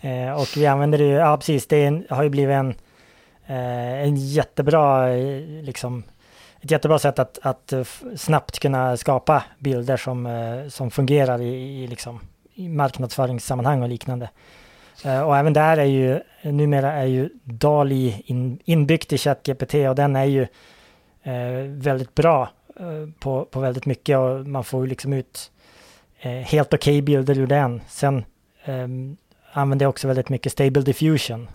[0.00, 2.74] Eh, och vi använder det ju, ja precis, det en, har ju blivit en,
[3.46, 6.02] eh, en jättebra, eh, liksom,
[6.62, 7.84] ett jättebra sätt att, att eh,
[8.16, 12.20] snabbt kunna skapa bilder som, eh, som fungerar i, i, liksom,
[12.54, 14.30] i marknadsföringssammanhang och liknande.
[15.04, 19.94] Eh, och även där är ju, numera är ju DALI in, inbyggt i ChatGPT och
[19.94, 20.42] den är ju
[21.22, 25.50] eh, väldigt bra eh, på, på väldigt mycket och man får ju liksom ut
[26.20, 27.80] eh, helt okej okay bilder ur den.
[27.88, 28.24] Sen
[28.64, 28.88] eh,
[29.52, 31.48] använder jag också väldigt mycket Stable Diffusion.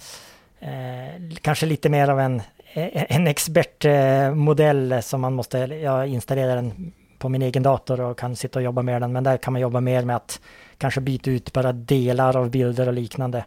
[0.60, 2.42] Eh, kanske lite mer av en,
[2.74, 8.60] en expertmodell som man måste, jag installerar den på min egen dator och kan sitta
[8.60, 10.40] och jobba med den, men där kan man jobba mer med att
[10.78, 13.46] kanske byta ut bara delar av bilder och liknande.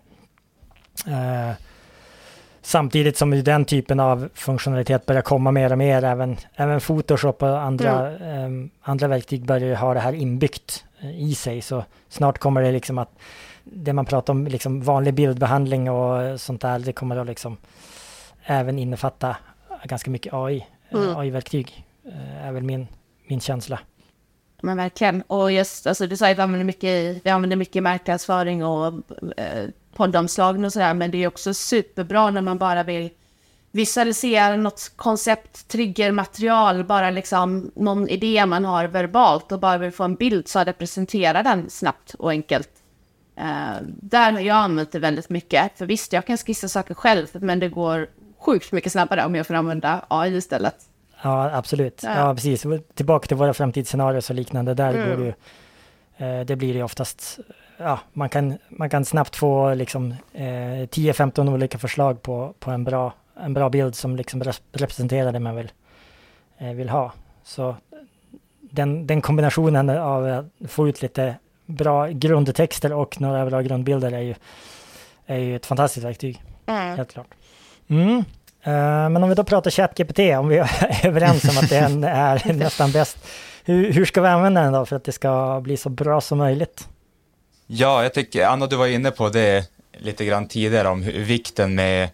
[1.07, 1.51] Eh,
[2.63, 7.61] samtidigt som den typen av funktionalitet börjar komma mer och mer, även, även Photoshop och
[7.61, 8.65] andra, mm.
[8.65, 12.73] eh, andra verktyg börjar ha det här inbyggt eh, i sig, så snart kommer det
[12.73, 13.11] liksom att
[13.65, 17.57] det man pratar om, liksom vanlig bildbehandling och sånt där, det kommer att liksom
[18.51, 19.37] även innefatta
[19.85, 21.17] ganska mycket AI, eh, mm.
[21.17, 22.89] AI-verktyg, eh, är väl min,
[23.29, 23.81] min känsla.
[24.63, 25.23] Men verkligen.
[25.23, 28.87] Och just, alltså du sa att vi använder mycket, vi använder mycket marknadsföring och
[29.37, 33.11] eh, poddomslagen och sådär, men det är också superbra när man bara vill
[33.73, 40.05] visualisera något koncept, triggermaterial, bara liksom någon idé man har verbalt och bara vill få
[40.05, 42.71] en bild så presenterar den snabbt och enkelt.
[43.39, 47.27] Uh, där har jag använt det väldigt mycket, för visst, jag kan skissa saker själv,
[47.33, 48.09] men det går
[48.41, 50.77] sjukt mycket snabbare om jag får använda AI istället.
[51.23, 52.01] Ja, absolut.
[52.03, 52.19] Ja.
[52.19, 52.67] ja, precis.
[52.95, 54.75] Tillbaka till våra framtidsscenarier och liknande.
[54.75, 55.09] Där mm.
[55.09, 55.35] går det ju,
[56.27, 57.39] eh, det blir det oftast,
[57.77, 62.85] ja, man kan, man kan snabbt få liksom eh, 10-15 olika förslag på, på en,
[62.85, 65.73] bra, en bra bild som liksom representerar det man vill,
[66.59, 67.13] eh, vill ha.
[67.45, 67.77] Så
[68.61, 71.35] den, den kombinationen av att få ut lite
[71.67, 74.35] bra grundtexter och några bra grundbilder är ju,
[75.27, 76.43] är ju ett fantastiskt verktyg.
[76.67, 76.97] Mm.
[76.97, 77.27] Helt klart.
[77.91, 78.25] Mm.
[78.63, 82.53] Eh, men om vi då pratar ChatGPT, om vi är överens om att den är
[82.53, 83.19] nästan bäst.
[83.65, 86.39] Hur, hur ska vi använda den då för att det ska bli så bra som
[86.39, 86.89] möjligt?
[87.67, 91.75] Ja, jag tycker, Anna, du var inne på det lite grann tidigare om hur, vikten
[91.75, 92.09] med,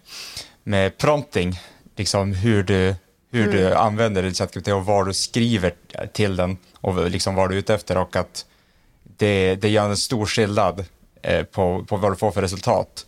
[0.63, 1.61] med prompting,
[1.97, 2.95] liksom hur du,
[3.33, 3.57] hur mm.
[3.57, 5.73] du använder ChatGPT och vad du skriver
[6.13, 8.45] till den och liksom vad du är ute efter och att
[9.17, 10.85] det, det gör en stor skillnad
[11.27, 13.07] Eh, på, på vad du får för resultat.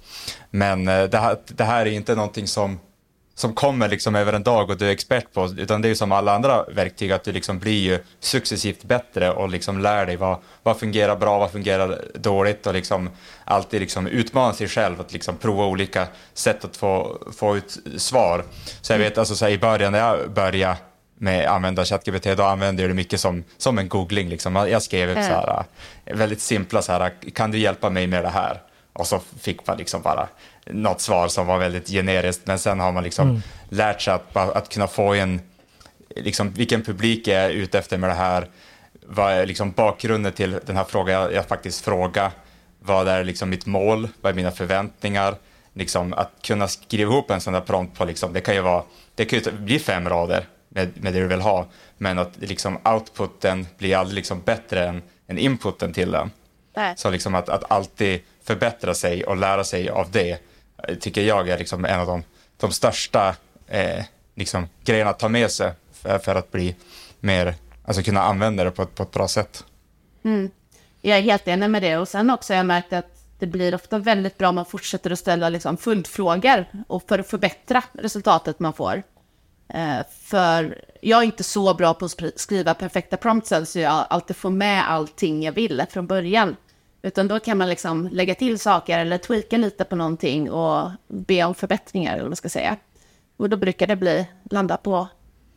[0.51, 2.79] Men eh, det, här, det här är inte någonting som
[3.35, 6.13] som kommer liksom över en dag och du är expert på, utan det är som
[6.13, 10.39] alla andra verktyg att du liksom blir ju successivt bättre och liksom lär dig vad,
[10.63, 13.11] vad fungerar bra, vad fungerar dåligt och liksom
[13.45, 18.45] alltid liksom utmana sig själv att liksom prova olika sätt att få, få ut svar.
[18.81, 20.77] Så jag vet alltså så här, i början när jag började
[21.19, 24.29] med använda ChatGPT, då använde jag det mycket som, som en googling.
[24.29, 24.57] Liksom.
[24.57, 25.25] Jag skrev mm.
[25.25, 25.65] så här,
[26.05, 28.61] väldigt simpla så här, kan du hjälpa mig med det här?
[28.93, 30.29] Och så fick man liksom bara
[30.67, 33.43] något svar som var väldigt generiskt, men sen har man liksom mm.
[33.69, 35.41] lärt sig att, att kunna få en,
[36.17, 38.49] liksom, vilken publik är jag ute efter med det här?
[39.07, 42.31] Vad är liksom bakgrunden till den här frågan jag, jag faktiskt frågar?
[42.79, 44.09] Vad är liksom mitt mål?
[44.21, 45.35] Vad är mina förväntningar?
[45.73, 48.83] Liksom, att kunna skriva ihop en sån där prompt på, liksom, det kan ju vara,
[49.15, 51.67] det kan ju bli fem rader med, med det du vill ha,
[51.99, 56.31] men att liksom outputen blir aldrig liksom bättre än, än inputen till den.
[56.77, 56.95] Nej.
[56.97, 60.39] Så liksom att, att alltid förbättra sig och lära sig av det
[61.01, 62.23] tycker jag är liksom en av de,
[62.57, 64.05] de största eh,
[64.35, 66.77] liksom, grejerna att ta med sig för, för, att bli
[67.21, 67.55] mer,
[67.85, 69.65] alltså kunna använda det på ett, på ett bra sätt.
[70.25, 70.51] Mm.
[71.01, 73.75] Jag är helt enig med det och sen också har jag märkt att det blir
[73.75, 78.59] ofta väldigt bra om man fortsätter att ställa liksom följdfrågor och för att förbättra resultatet
[78.59, 79.03] man får.
[79.69, 84.37] Eh, för jag är inte så bra på att skriva perfekta prompts så jag alltid
[84.37, 86.57] får med allting jag vill från början.
[87.03, 91.45] Utan då kan man liksom lägga till saker eller tweaka lite på någonting och be
[91.45, 92.77] om förbättringar eller vad man ska säga.
[93.37, 95.09] Och då brukar det bli, landa på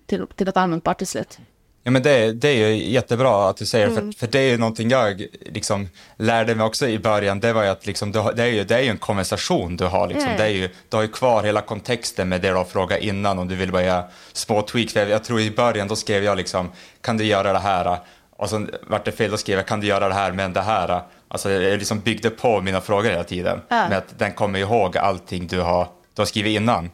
[0.06, 1.40] till, till något användbart till slut.
[1.84, 4.12] Ja men det, det är ju jättebra att du säger mm.
[4.14, 7.64] för, för det är ju någonting jag liksom lärde mig också i början, det var
[7.64, 10.26] ju att liksom, du, det, är ju, det är ju en konversation du har liksom,
[10.26, 10.38] mm.
[10.38, 13.40] det är ju, du har ju kvar hela kontexten med det du har frågat innan
[13.40, 14.04] om du vill bara göra
[14.34, 14.96] små tweaks.
[14.96, 16.72] Jag, jag tror i början då skrev jag liksom,
[17.02, 17.98] kan du göra det här?
[18.36, 20.62] Och så vart det fel, då skrev jag, kan du göra det här men det
[20.62, 21.02] här?
[21.28, 23.62] Alltså jag liksom byggde på mina frågor hela tiden.
[23.70, 23.90] Ja.
[23.90, 26.90] Med att den kommer ihåg allting du har, du har skrivit innan.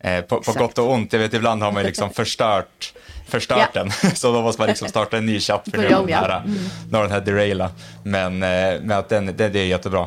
[0.00, 2.94] Eh, på, på, gott och ont, jag vet ibland har man liksom förstört,
[3.26, 3.82] förstört ja.
[3.82, 3.90] den.
[4.14, 6.56] Så då måste man liksom starta en ny chatt för nu har den här, mm.
[6.90, 7.70] den här deraila.
[8.02, 10.06] Men, eh, men att den, det, det är jättebra.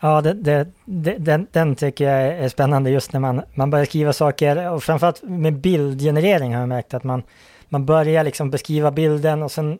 [0.00, 4.12] Ja, det, det, den, den tycker jag är spännande just när man, man börjar skriva
[4.12, 7.22] saker och framförallt med bildgenerering har jag märkt att man,
[7.68, 9.78] man börjar liksom beskriva bilden och sen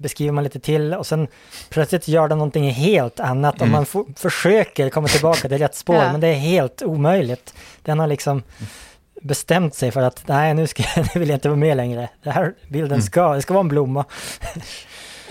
[0.00, 1.28] beskriver man lite till och sen
[1.68, 3.86] plötsligt gör den någonting helt annat och man
[4.16, 6.12] försöker komma tillbaka till rätt spår Ja.
[6.12, 7.54] men det är helt omöjligt.
[7.82, 8.42] Den har liksom
[9.22, 10.82] bestämt sig för att nej nu, ska,
[11.14, 12.08] nu vill jag inte vara med längre.
[12.22, 14.04] Det här bilden ska, det ska vara en blomma.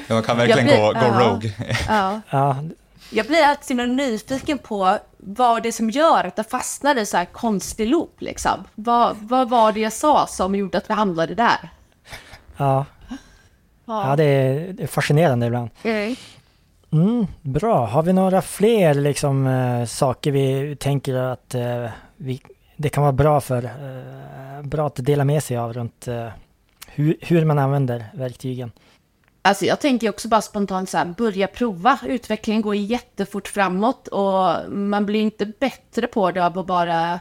[0.08, 1.30] Ja, Man kan verkligen blir- gå, gå ja.
[1.30, 1.52] rogue.
[1.88, 2.22] Ja.
[2.30, 2.58] Ja,
[3.12, 7.06] Jag blir alltid så nyfiken på vad det är som gör att det fastnade i
[7.06, 8.64] så här konstig loop liksom.
[8.76, 11.70] Vad, vad var det jag sa som gjorde att vi hamnade där?
[12.58, 12.86] ja,
[13.90, 15.70] ja det, är, fascinerande ibland.
[15.84, 16.16] Mm.
[16.92, 21.86] Mm, bra, har vi några fler liksom, eh, saker vi tänker att eh,
[22.18, 22.42] vi,
[22.78, 26.08] det kan vara bra för, eh, bra att dela med sig av runt
[26.88, 28.72] hur, hur man använder verktygen?
[29.42, 32.00] Alltså jag tänker också bara spontant så här, börja prova.
[32.08, 37.20] Utvecklingen går jättefort framåt och man blir inte bättre på det av att bara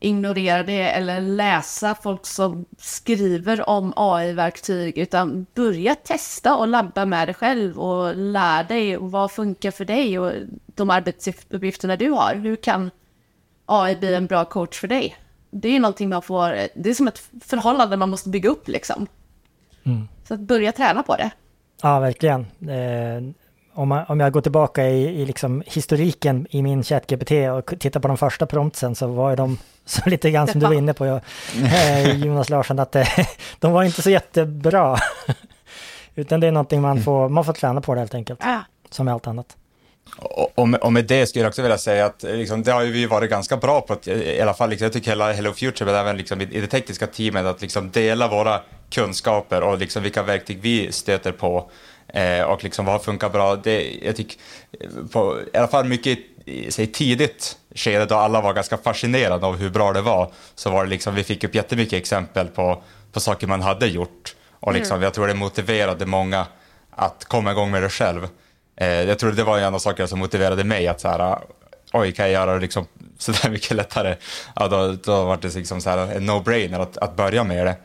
[0.00, 7.28] ignorera det eller läsa folk som skriver om AI-verktyg, utan börja testa och labba med
[7.28, 10.32] det själv och lär dig vad funkar för dig och
[10.66, 12.34] de arbetsuppgifterna du har.
[12.34, 12.90] Hur kan
[13.66, 15.16] AI bli en bra coach för dig?
[15.50, 19.06] Det är någonting man får, det är som ett förhållande man måste bygga upp liksom.
[20.24, 21.30] Så att börja träna på det.
[21.82, 22.46] Ja, verkligen.
[23.78, 28.00] Om, man, om jag går tillbaka i, i liksom historiken i min ChatGPT och tittar
[28.00, 30.94] på de första promptsen så var ju de så lite grann som du var inne
[30.94, 31.04] på,
[31.54, 33.08] eh, Jonas Larsson, att eh,
[33.58, 34.98] de var inte så jättebra.
[36.14, 38.60] Utan det är någonting man får, man får träna på det helt enkelt, Ja.
[38.90, 39.56] som med allt annat.
[40.54, 42.82] Och, med, och med det skulle jag också vilja säga att eh, liksom, det har
[42.82, 45.52] ju vi varit ganska bra på, att, i alla fall liksom, jag tycker hela Hello
[45.52, 48.60] Future, men även liksom, i, i det tekniska teamet, att liksom, dela våra
[48.90, 51.70] kunskaper och liksom, vilka verktyg vi stöter på
[52.08, 53.56] eh, och liksom, vad funkar bra.
[53.56, 54.38] Det, jag tycker,
[55.12, 59.56] på, i alla fall mycket i, säg, tidigt skede då alla var ganska fascinerade av
[59.56, 62.82] hur bra det var, så var det liksom, vi fick upp jättemycket exempel på,
[63.12, 64.34] på saker man hade gjort.
[64.60, 66.46] Och liksom, jag tror det motiverade många
[66.90, 68.28] att komma igång med det själv.
[68.76, 71.38] Eh, jag tror det var en av sakerna som motiverade mig att så här,
[71.92, 72.86] oj, kan jag göra det liksom
[73.18, 74.16] så där mycket lättare?
[74.56, 77.76] Ja, då, då var det liksom så här en no-brainer att, att börja med det.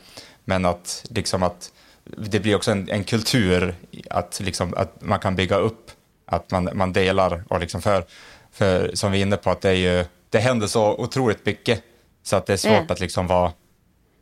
[0.46, 1.72] Men att liksom att
[2.04, 3.76] det blir också en, en kultur
[4.10, 5.92] att, liksom, att man kan bygga upp,
[6.26, 8.06] att man, man delar och liksom för,
[8.52, 11.84] för som vi är inne på att det är ju, det händer så otroligt mycket
[12.24, 12.88] så att det är svårt Mm.
[12.90, 13.52] att liksom vara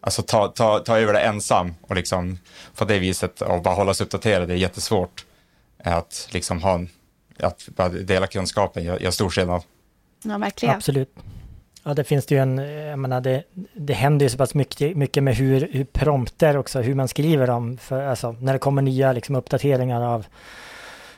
[0.04, 2.40] Alltså ta, ta, ta över det ensam och liksom
[2.76, 5.26] på det viset och bara hålla sig uppdaterad, det är jättesvårt.
[5.84, 6.80] Att liksom ha
[7.40, 9.64] att bara dela kunskapen gör, gör stor skillnad.
[10.24, 10.76] Ja, verkligen.
[10.76, 11.16] Absolut.
[11.84, 14.98] Ja, det finns det ju en, jag menar det, det händer ju så pass mycket,
[14.98, 18.82] mycket med hur, hur prompter också, hur man skriver dem, för, alltså när det kommer
[18.82, 20.26] nya liksom, uppdateringar av,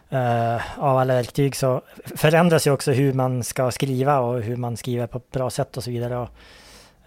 [0.09, 1.81] eh, av alla verktyg så
[2.15, 5.77] förändras ju också hur man ska skriva och hur man skriver på ett bra sätt
[5.77, 6.17] och så vidare.
[6.17, 6.29] Och,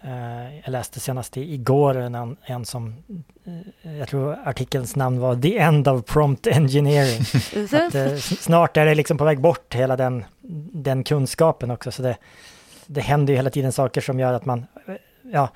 [0.01, 2.95] eh, jag läste senast igår en, en som,
[3.83, 7.21] eh, jag tror artikelns namn var The End of Prompt Engineering.
[7.73, 10.25] Att, snart är det liksom på väg bort hela den,
[10.73, 11.91] den kunskapen också.
[11.91, 12.17] Så det,
[12.87, 14.95] det händer ju hela tiden saker som gör att man, eh,
[15.31, 15.49] ja,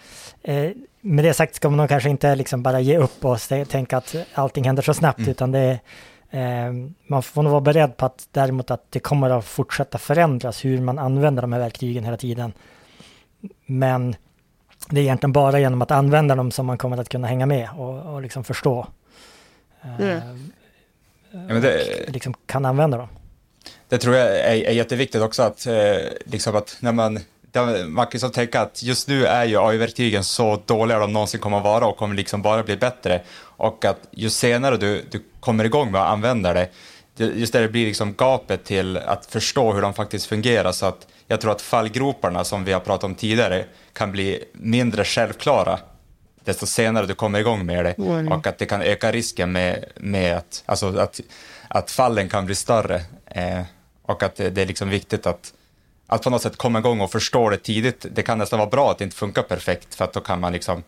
[0.43, 0.71] eh,
[1.01, 4.15] med det sagt ska man nog kanske inte liksom bara ge upp och tänka att
[4.33, 5.79] allting händer så snabbt, utan det
[6.29, 6.71] eh,
[7.07, 10.81] man får nog vara beredd på att däremot att det kommer att fortsätta förändras hur
[10.81, 12.53] man använder de här verktygen hela tiden.
[13.65, 14.15] Men
[14.89, 17.69] det är egentligen bara genom att använda dem som man kommer att kunna hänga med
[17.77, 18.87] och, och liksom förstå.
[19.99, 20.17] Eh,
[21.33, 23.07] Ja, men det, liksom kan använda dem.
[23.91, 25.73] Det tror jag är, är jätteviktigt också att, eh,
[26.25, 27.19] liksom att när man,
[27.87, 31.57] man kan liksom tänka att just nu är ju AI-verktygen så dåliga de någonsin kommer
[31.57, 33.21] att vara och kommer liksom bara bli bättre.
[33.39, 36.69] Och att ju senare du, du kommer igång med att använda det,
[37.17, 40.71] just där det blir liksom gapet till att förstå hur de faktiskt fungerar.
[40.71, 45.03] Så att jag tror att fallgroparna som vi har pratat om tidigare kan bli mindre
[45.03, 45.79] självklara
[46.43, 47.95] desto senare du kommer igång med det
[48.31, 51.19] och att det kan öka risken med, med att, alltså att,
[51.67, 53.61] att fallen kan bli större eh,
[54.11, 55.53] och att det, är liksom viktigt att,
[56.07, 58.05] att på något sätt komma igång och förstå det tidigt.
[58.11, 60.53] Det kan nästan vara bra att det inte funkar perfekt för att då kan man
[60.53, 60.83] liksom,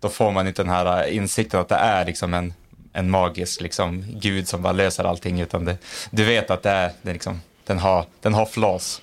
[0.00, 2.54] då får man inte den här insikten att det är liksom en,
[2.92, 5.76] en magisk liksom, gud som bara löser allting utan det,
[6.10, 9.02] du vet att det är, det är liksom, den, har, den har flaws.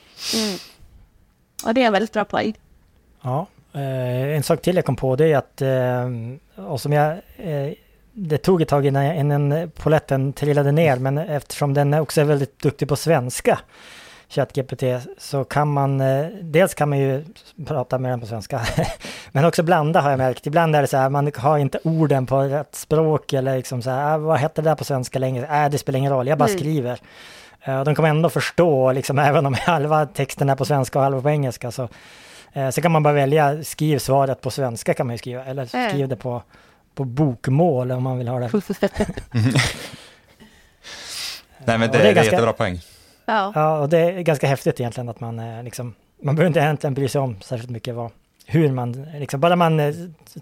[1.66, 2.54] Och det är en väldigt bra poäng.
[3.22, 7.12] Ja, eh, en sak till jag kom på det är att, eh, och som jag,
[7.38, 7.74] eh,
[8.14, 12.60] det tog ett tag innan, innan poletten trillade ner, men eftersom den också är väldigt
[12.60, 13.60] duktig på svenska,
[14.30, 14.84] ChatGPT,
[15.18, 17.26] så kan man, eh, dels kan man ju
[17.68, 18.62] prata med den på svenska,
[19.32, 20.48] men också blanda har jag märkt.
[20.48, 23.90] Ibland är det så här, man har inte orden på rätt språk eller liksom så
[23.90, 25.64] här, ah, vad heter det där på svenska längre?
[25.64, 26.60] Äh, det spelar ingen roll, jag bara Mm.
[26.60, 27.00] skriver.
[27.62, 31.22] Eh, de kommer ändå förstå, liksom, även om halva texten är på svenska och halva
[31.22, 31.88] på engelska, så
[32.54, 35.76] Eh, Så kan man bara välja, skriv svaret på svenska kan man ju skriva, eller
[35.76, 35.90] Mm.
[35.90, 36.44] skriv det på,
[36.96, 38.50] på bokmål om man vill ha det
[41.66, 42.82] Nej, men det, det är, ganska- jättebra poäng.
[43.26, 43.52] Ja.
[43.56, 46.94] Ja, och det är ganska häftigt egentligen att man eh, liksom, man behöver inte egentligen
[46.94, 48.12] bry sig om särskilt mycket vad,
[48.46, 49.94] hur man, liksom, bara man eh,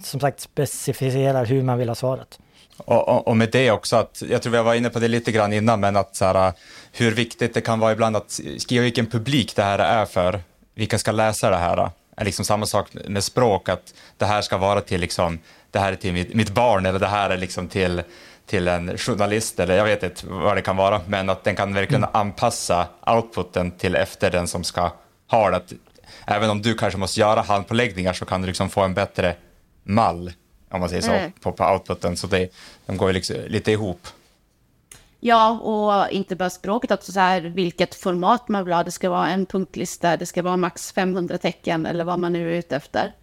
[0.04, 2.40] som sagt specificerar hur man vill ha svaret.
[2.78, 5.32] Och, och, och med det också, att, jag tror vi var inne på det lite
[5.32, 6.54] grann innan, men att så här,
[6.92, 10.40] hur viktigt det kan vara ibland att skriva vilken publik det här är för,
[10.76, 11.90] vilka ska läsa det här.
[12.18, 15.40] Är liksom samma sak med språk, att det här ska vara till, liksom,
[15.72, 18.02] det här är till mitt, mitt barn eller det här är liksom till,
[18.46, 21.74] till en journalist eller jag vet inte vad det kan vara, men att den kan
[21.74, 24.92] verkligen anpassa outputen till efter den som ska
[25.28, 25.62] ha det.
[26.26, 29.36] Även om du kanske måste göra handpåläggningar så kan du liksom få en bättre
[29.84, 30.32] mall,
[30.72, 31.32] om man säger så, Mm.
[31.32, 32.18] på, på outputen.
[32.18, 32.54] Så det,
[32.86, 34.08] de går ju liksom lite ihop.
[35.20, 38.84] Ja, och inte bara språket, också så här vilket format man vill ha.
[38.84, 42.52] Det ska vara en punktlista, det ska vara max 500 tecken eller vad man nu
[42.54, 43.14] är ute efter.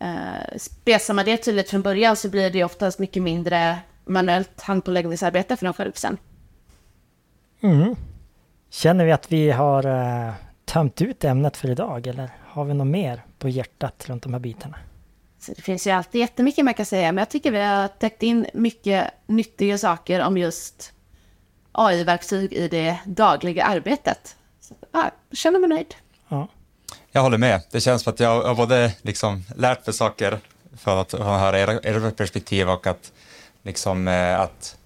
[0.00, 5.66] Eh, man det tydligt från början så blir det oftast mycket mindre manuellt handpåläggningsarbete för
[5.66, 6.16] dem själv sen.
[7.60, 7.96] Mm.
[8.70, 10.32] Känner vi att vi har eh,
[10.64, 14.40] tömt ut ämnet för idag eller har vi något mer på hjärtat runt de här
[14.40, 14.76] bitarna?
[15.38, 18.22] Så det finns ju alltid jättemycket man kan säga, men jag tycker vi har täckt
[18.22, 20.92] in mycket nyttiga saker om just
[21.72, 24.36] AI-verktyg i det dagliga arbetet.
[24.60, 25.94] Så, ja, känner mig nöjd.
[27.14, 27.18] Ja.
[27.18, 27.60] Jag håller med.
[27.70, 30.38] Det känns som att jag har både liksom lärt mig saker
[30.76, 33.12] för att höra era, era perspektiv och att,
[33.62, 34.76] liksom, eh, att,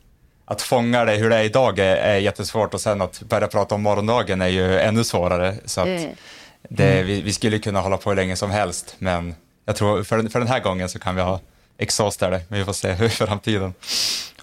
[0.44, 3.74] att fånga det hur det är idag är, är jättesvårt och sen att börja prata
[3.74, 5.54] om morgondagen är ju ännu svårare.
[5.64, 6.68] Så att Eh.
[6.68, 10.28] det, vi, vi skulle kunna hålla på hur länge som helst, men jag tror för,
[10.28, 11.40] för den här gången så kan vi ha
[11.78, 13.74] exhausta det, men vi får se hur framtiden.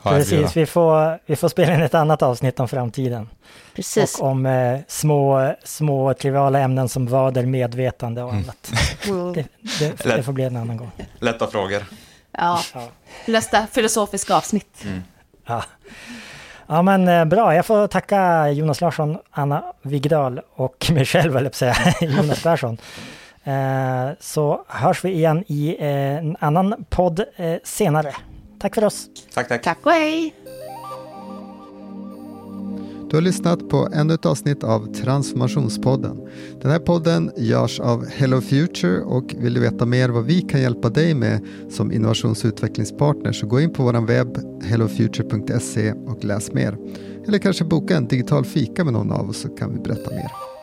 [0.10, 3.30] Precis, vi får, vi får spela in ett annat avsnitt om framtiden.
[3.76, 4.20] Precis.
[4.20, 8.72] Och om eh, små, små triviala ämnen som vader, medvetande och annat.
[9.08, 9.34] Mm.
[9.34, 9.46] Det,
[9.80, 10.92] det, det får bli en annan gång.
[11.20, 11.84] Lätta frågor.
[12.32, 12.88] Ja, Ja.
[13.26, 14.84] nästa filosofiska avsnitt.
[15.46, 15.64] Ja.
[16.68, 21.50] ja men eh, bra, jag får tacka Jonas Larsson, Anna Vigdal och mig själv, eller
[21.52, 22.78] säga, Jonas Persson.
[23.44, 27.24] Eh, så hörs vi igen i eh, en annan podd
[27.64, 28.14] senare.
[28.60, 29.10] Tack för oss!
[29.34, 29.64] Tack, tack.
[29.64, 30.36] Tack och hej!
[33.10, 36.30] Du har lyssnat på ännu ett avsnitt av Transformationspodden.
[36.62, 40.62] Den här podden görs av Hello Future och vill du veta mer vad vi kan
[40.62, 46.24] hjälpa dig med som innovations och utvecklingspartner så gå in på vår webb hellofuture.se och
[46.24, 46.78] läs mer.
[47.28, 50.55] Eller kanske boka en digital fika med någon av oss så kan vi berätta mer.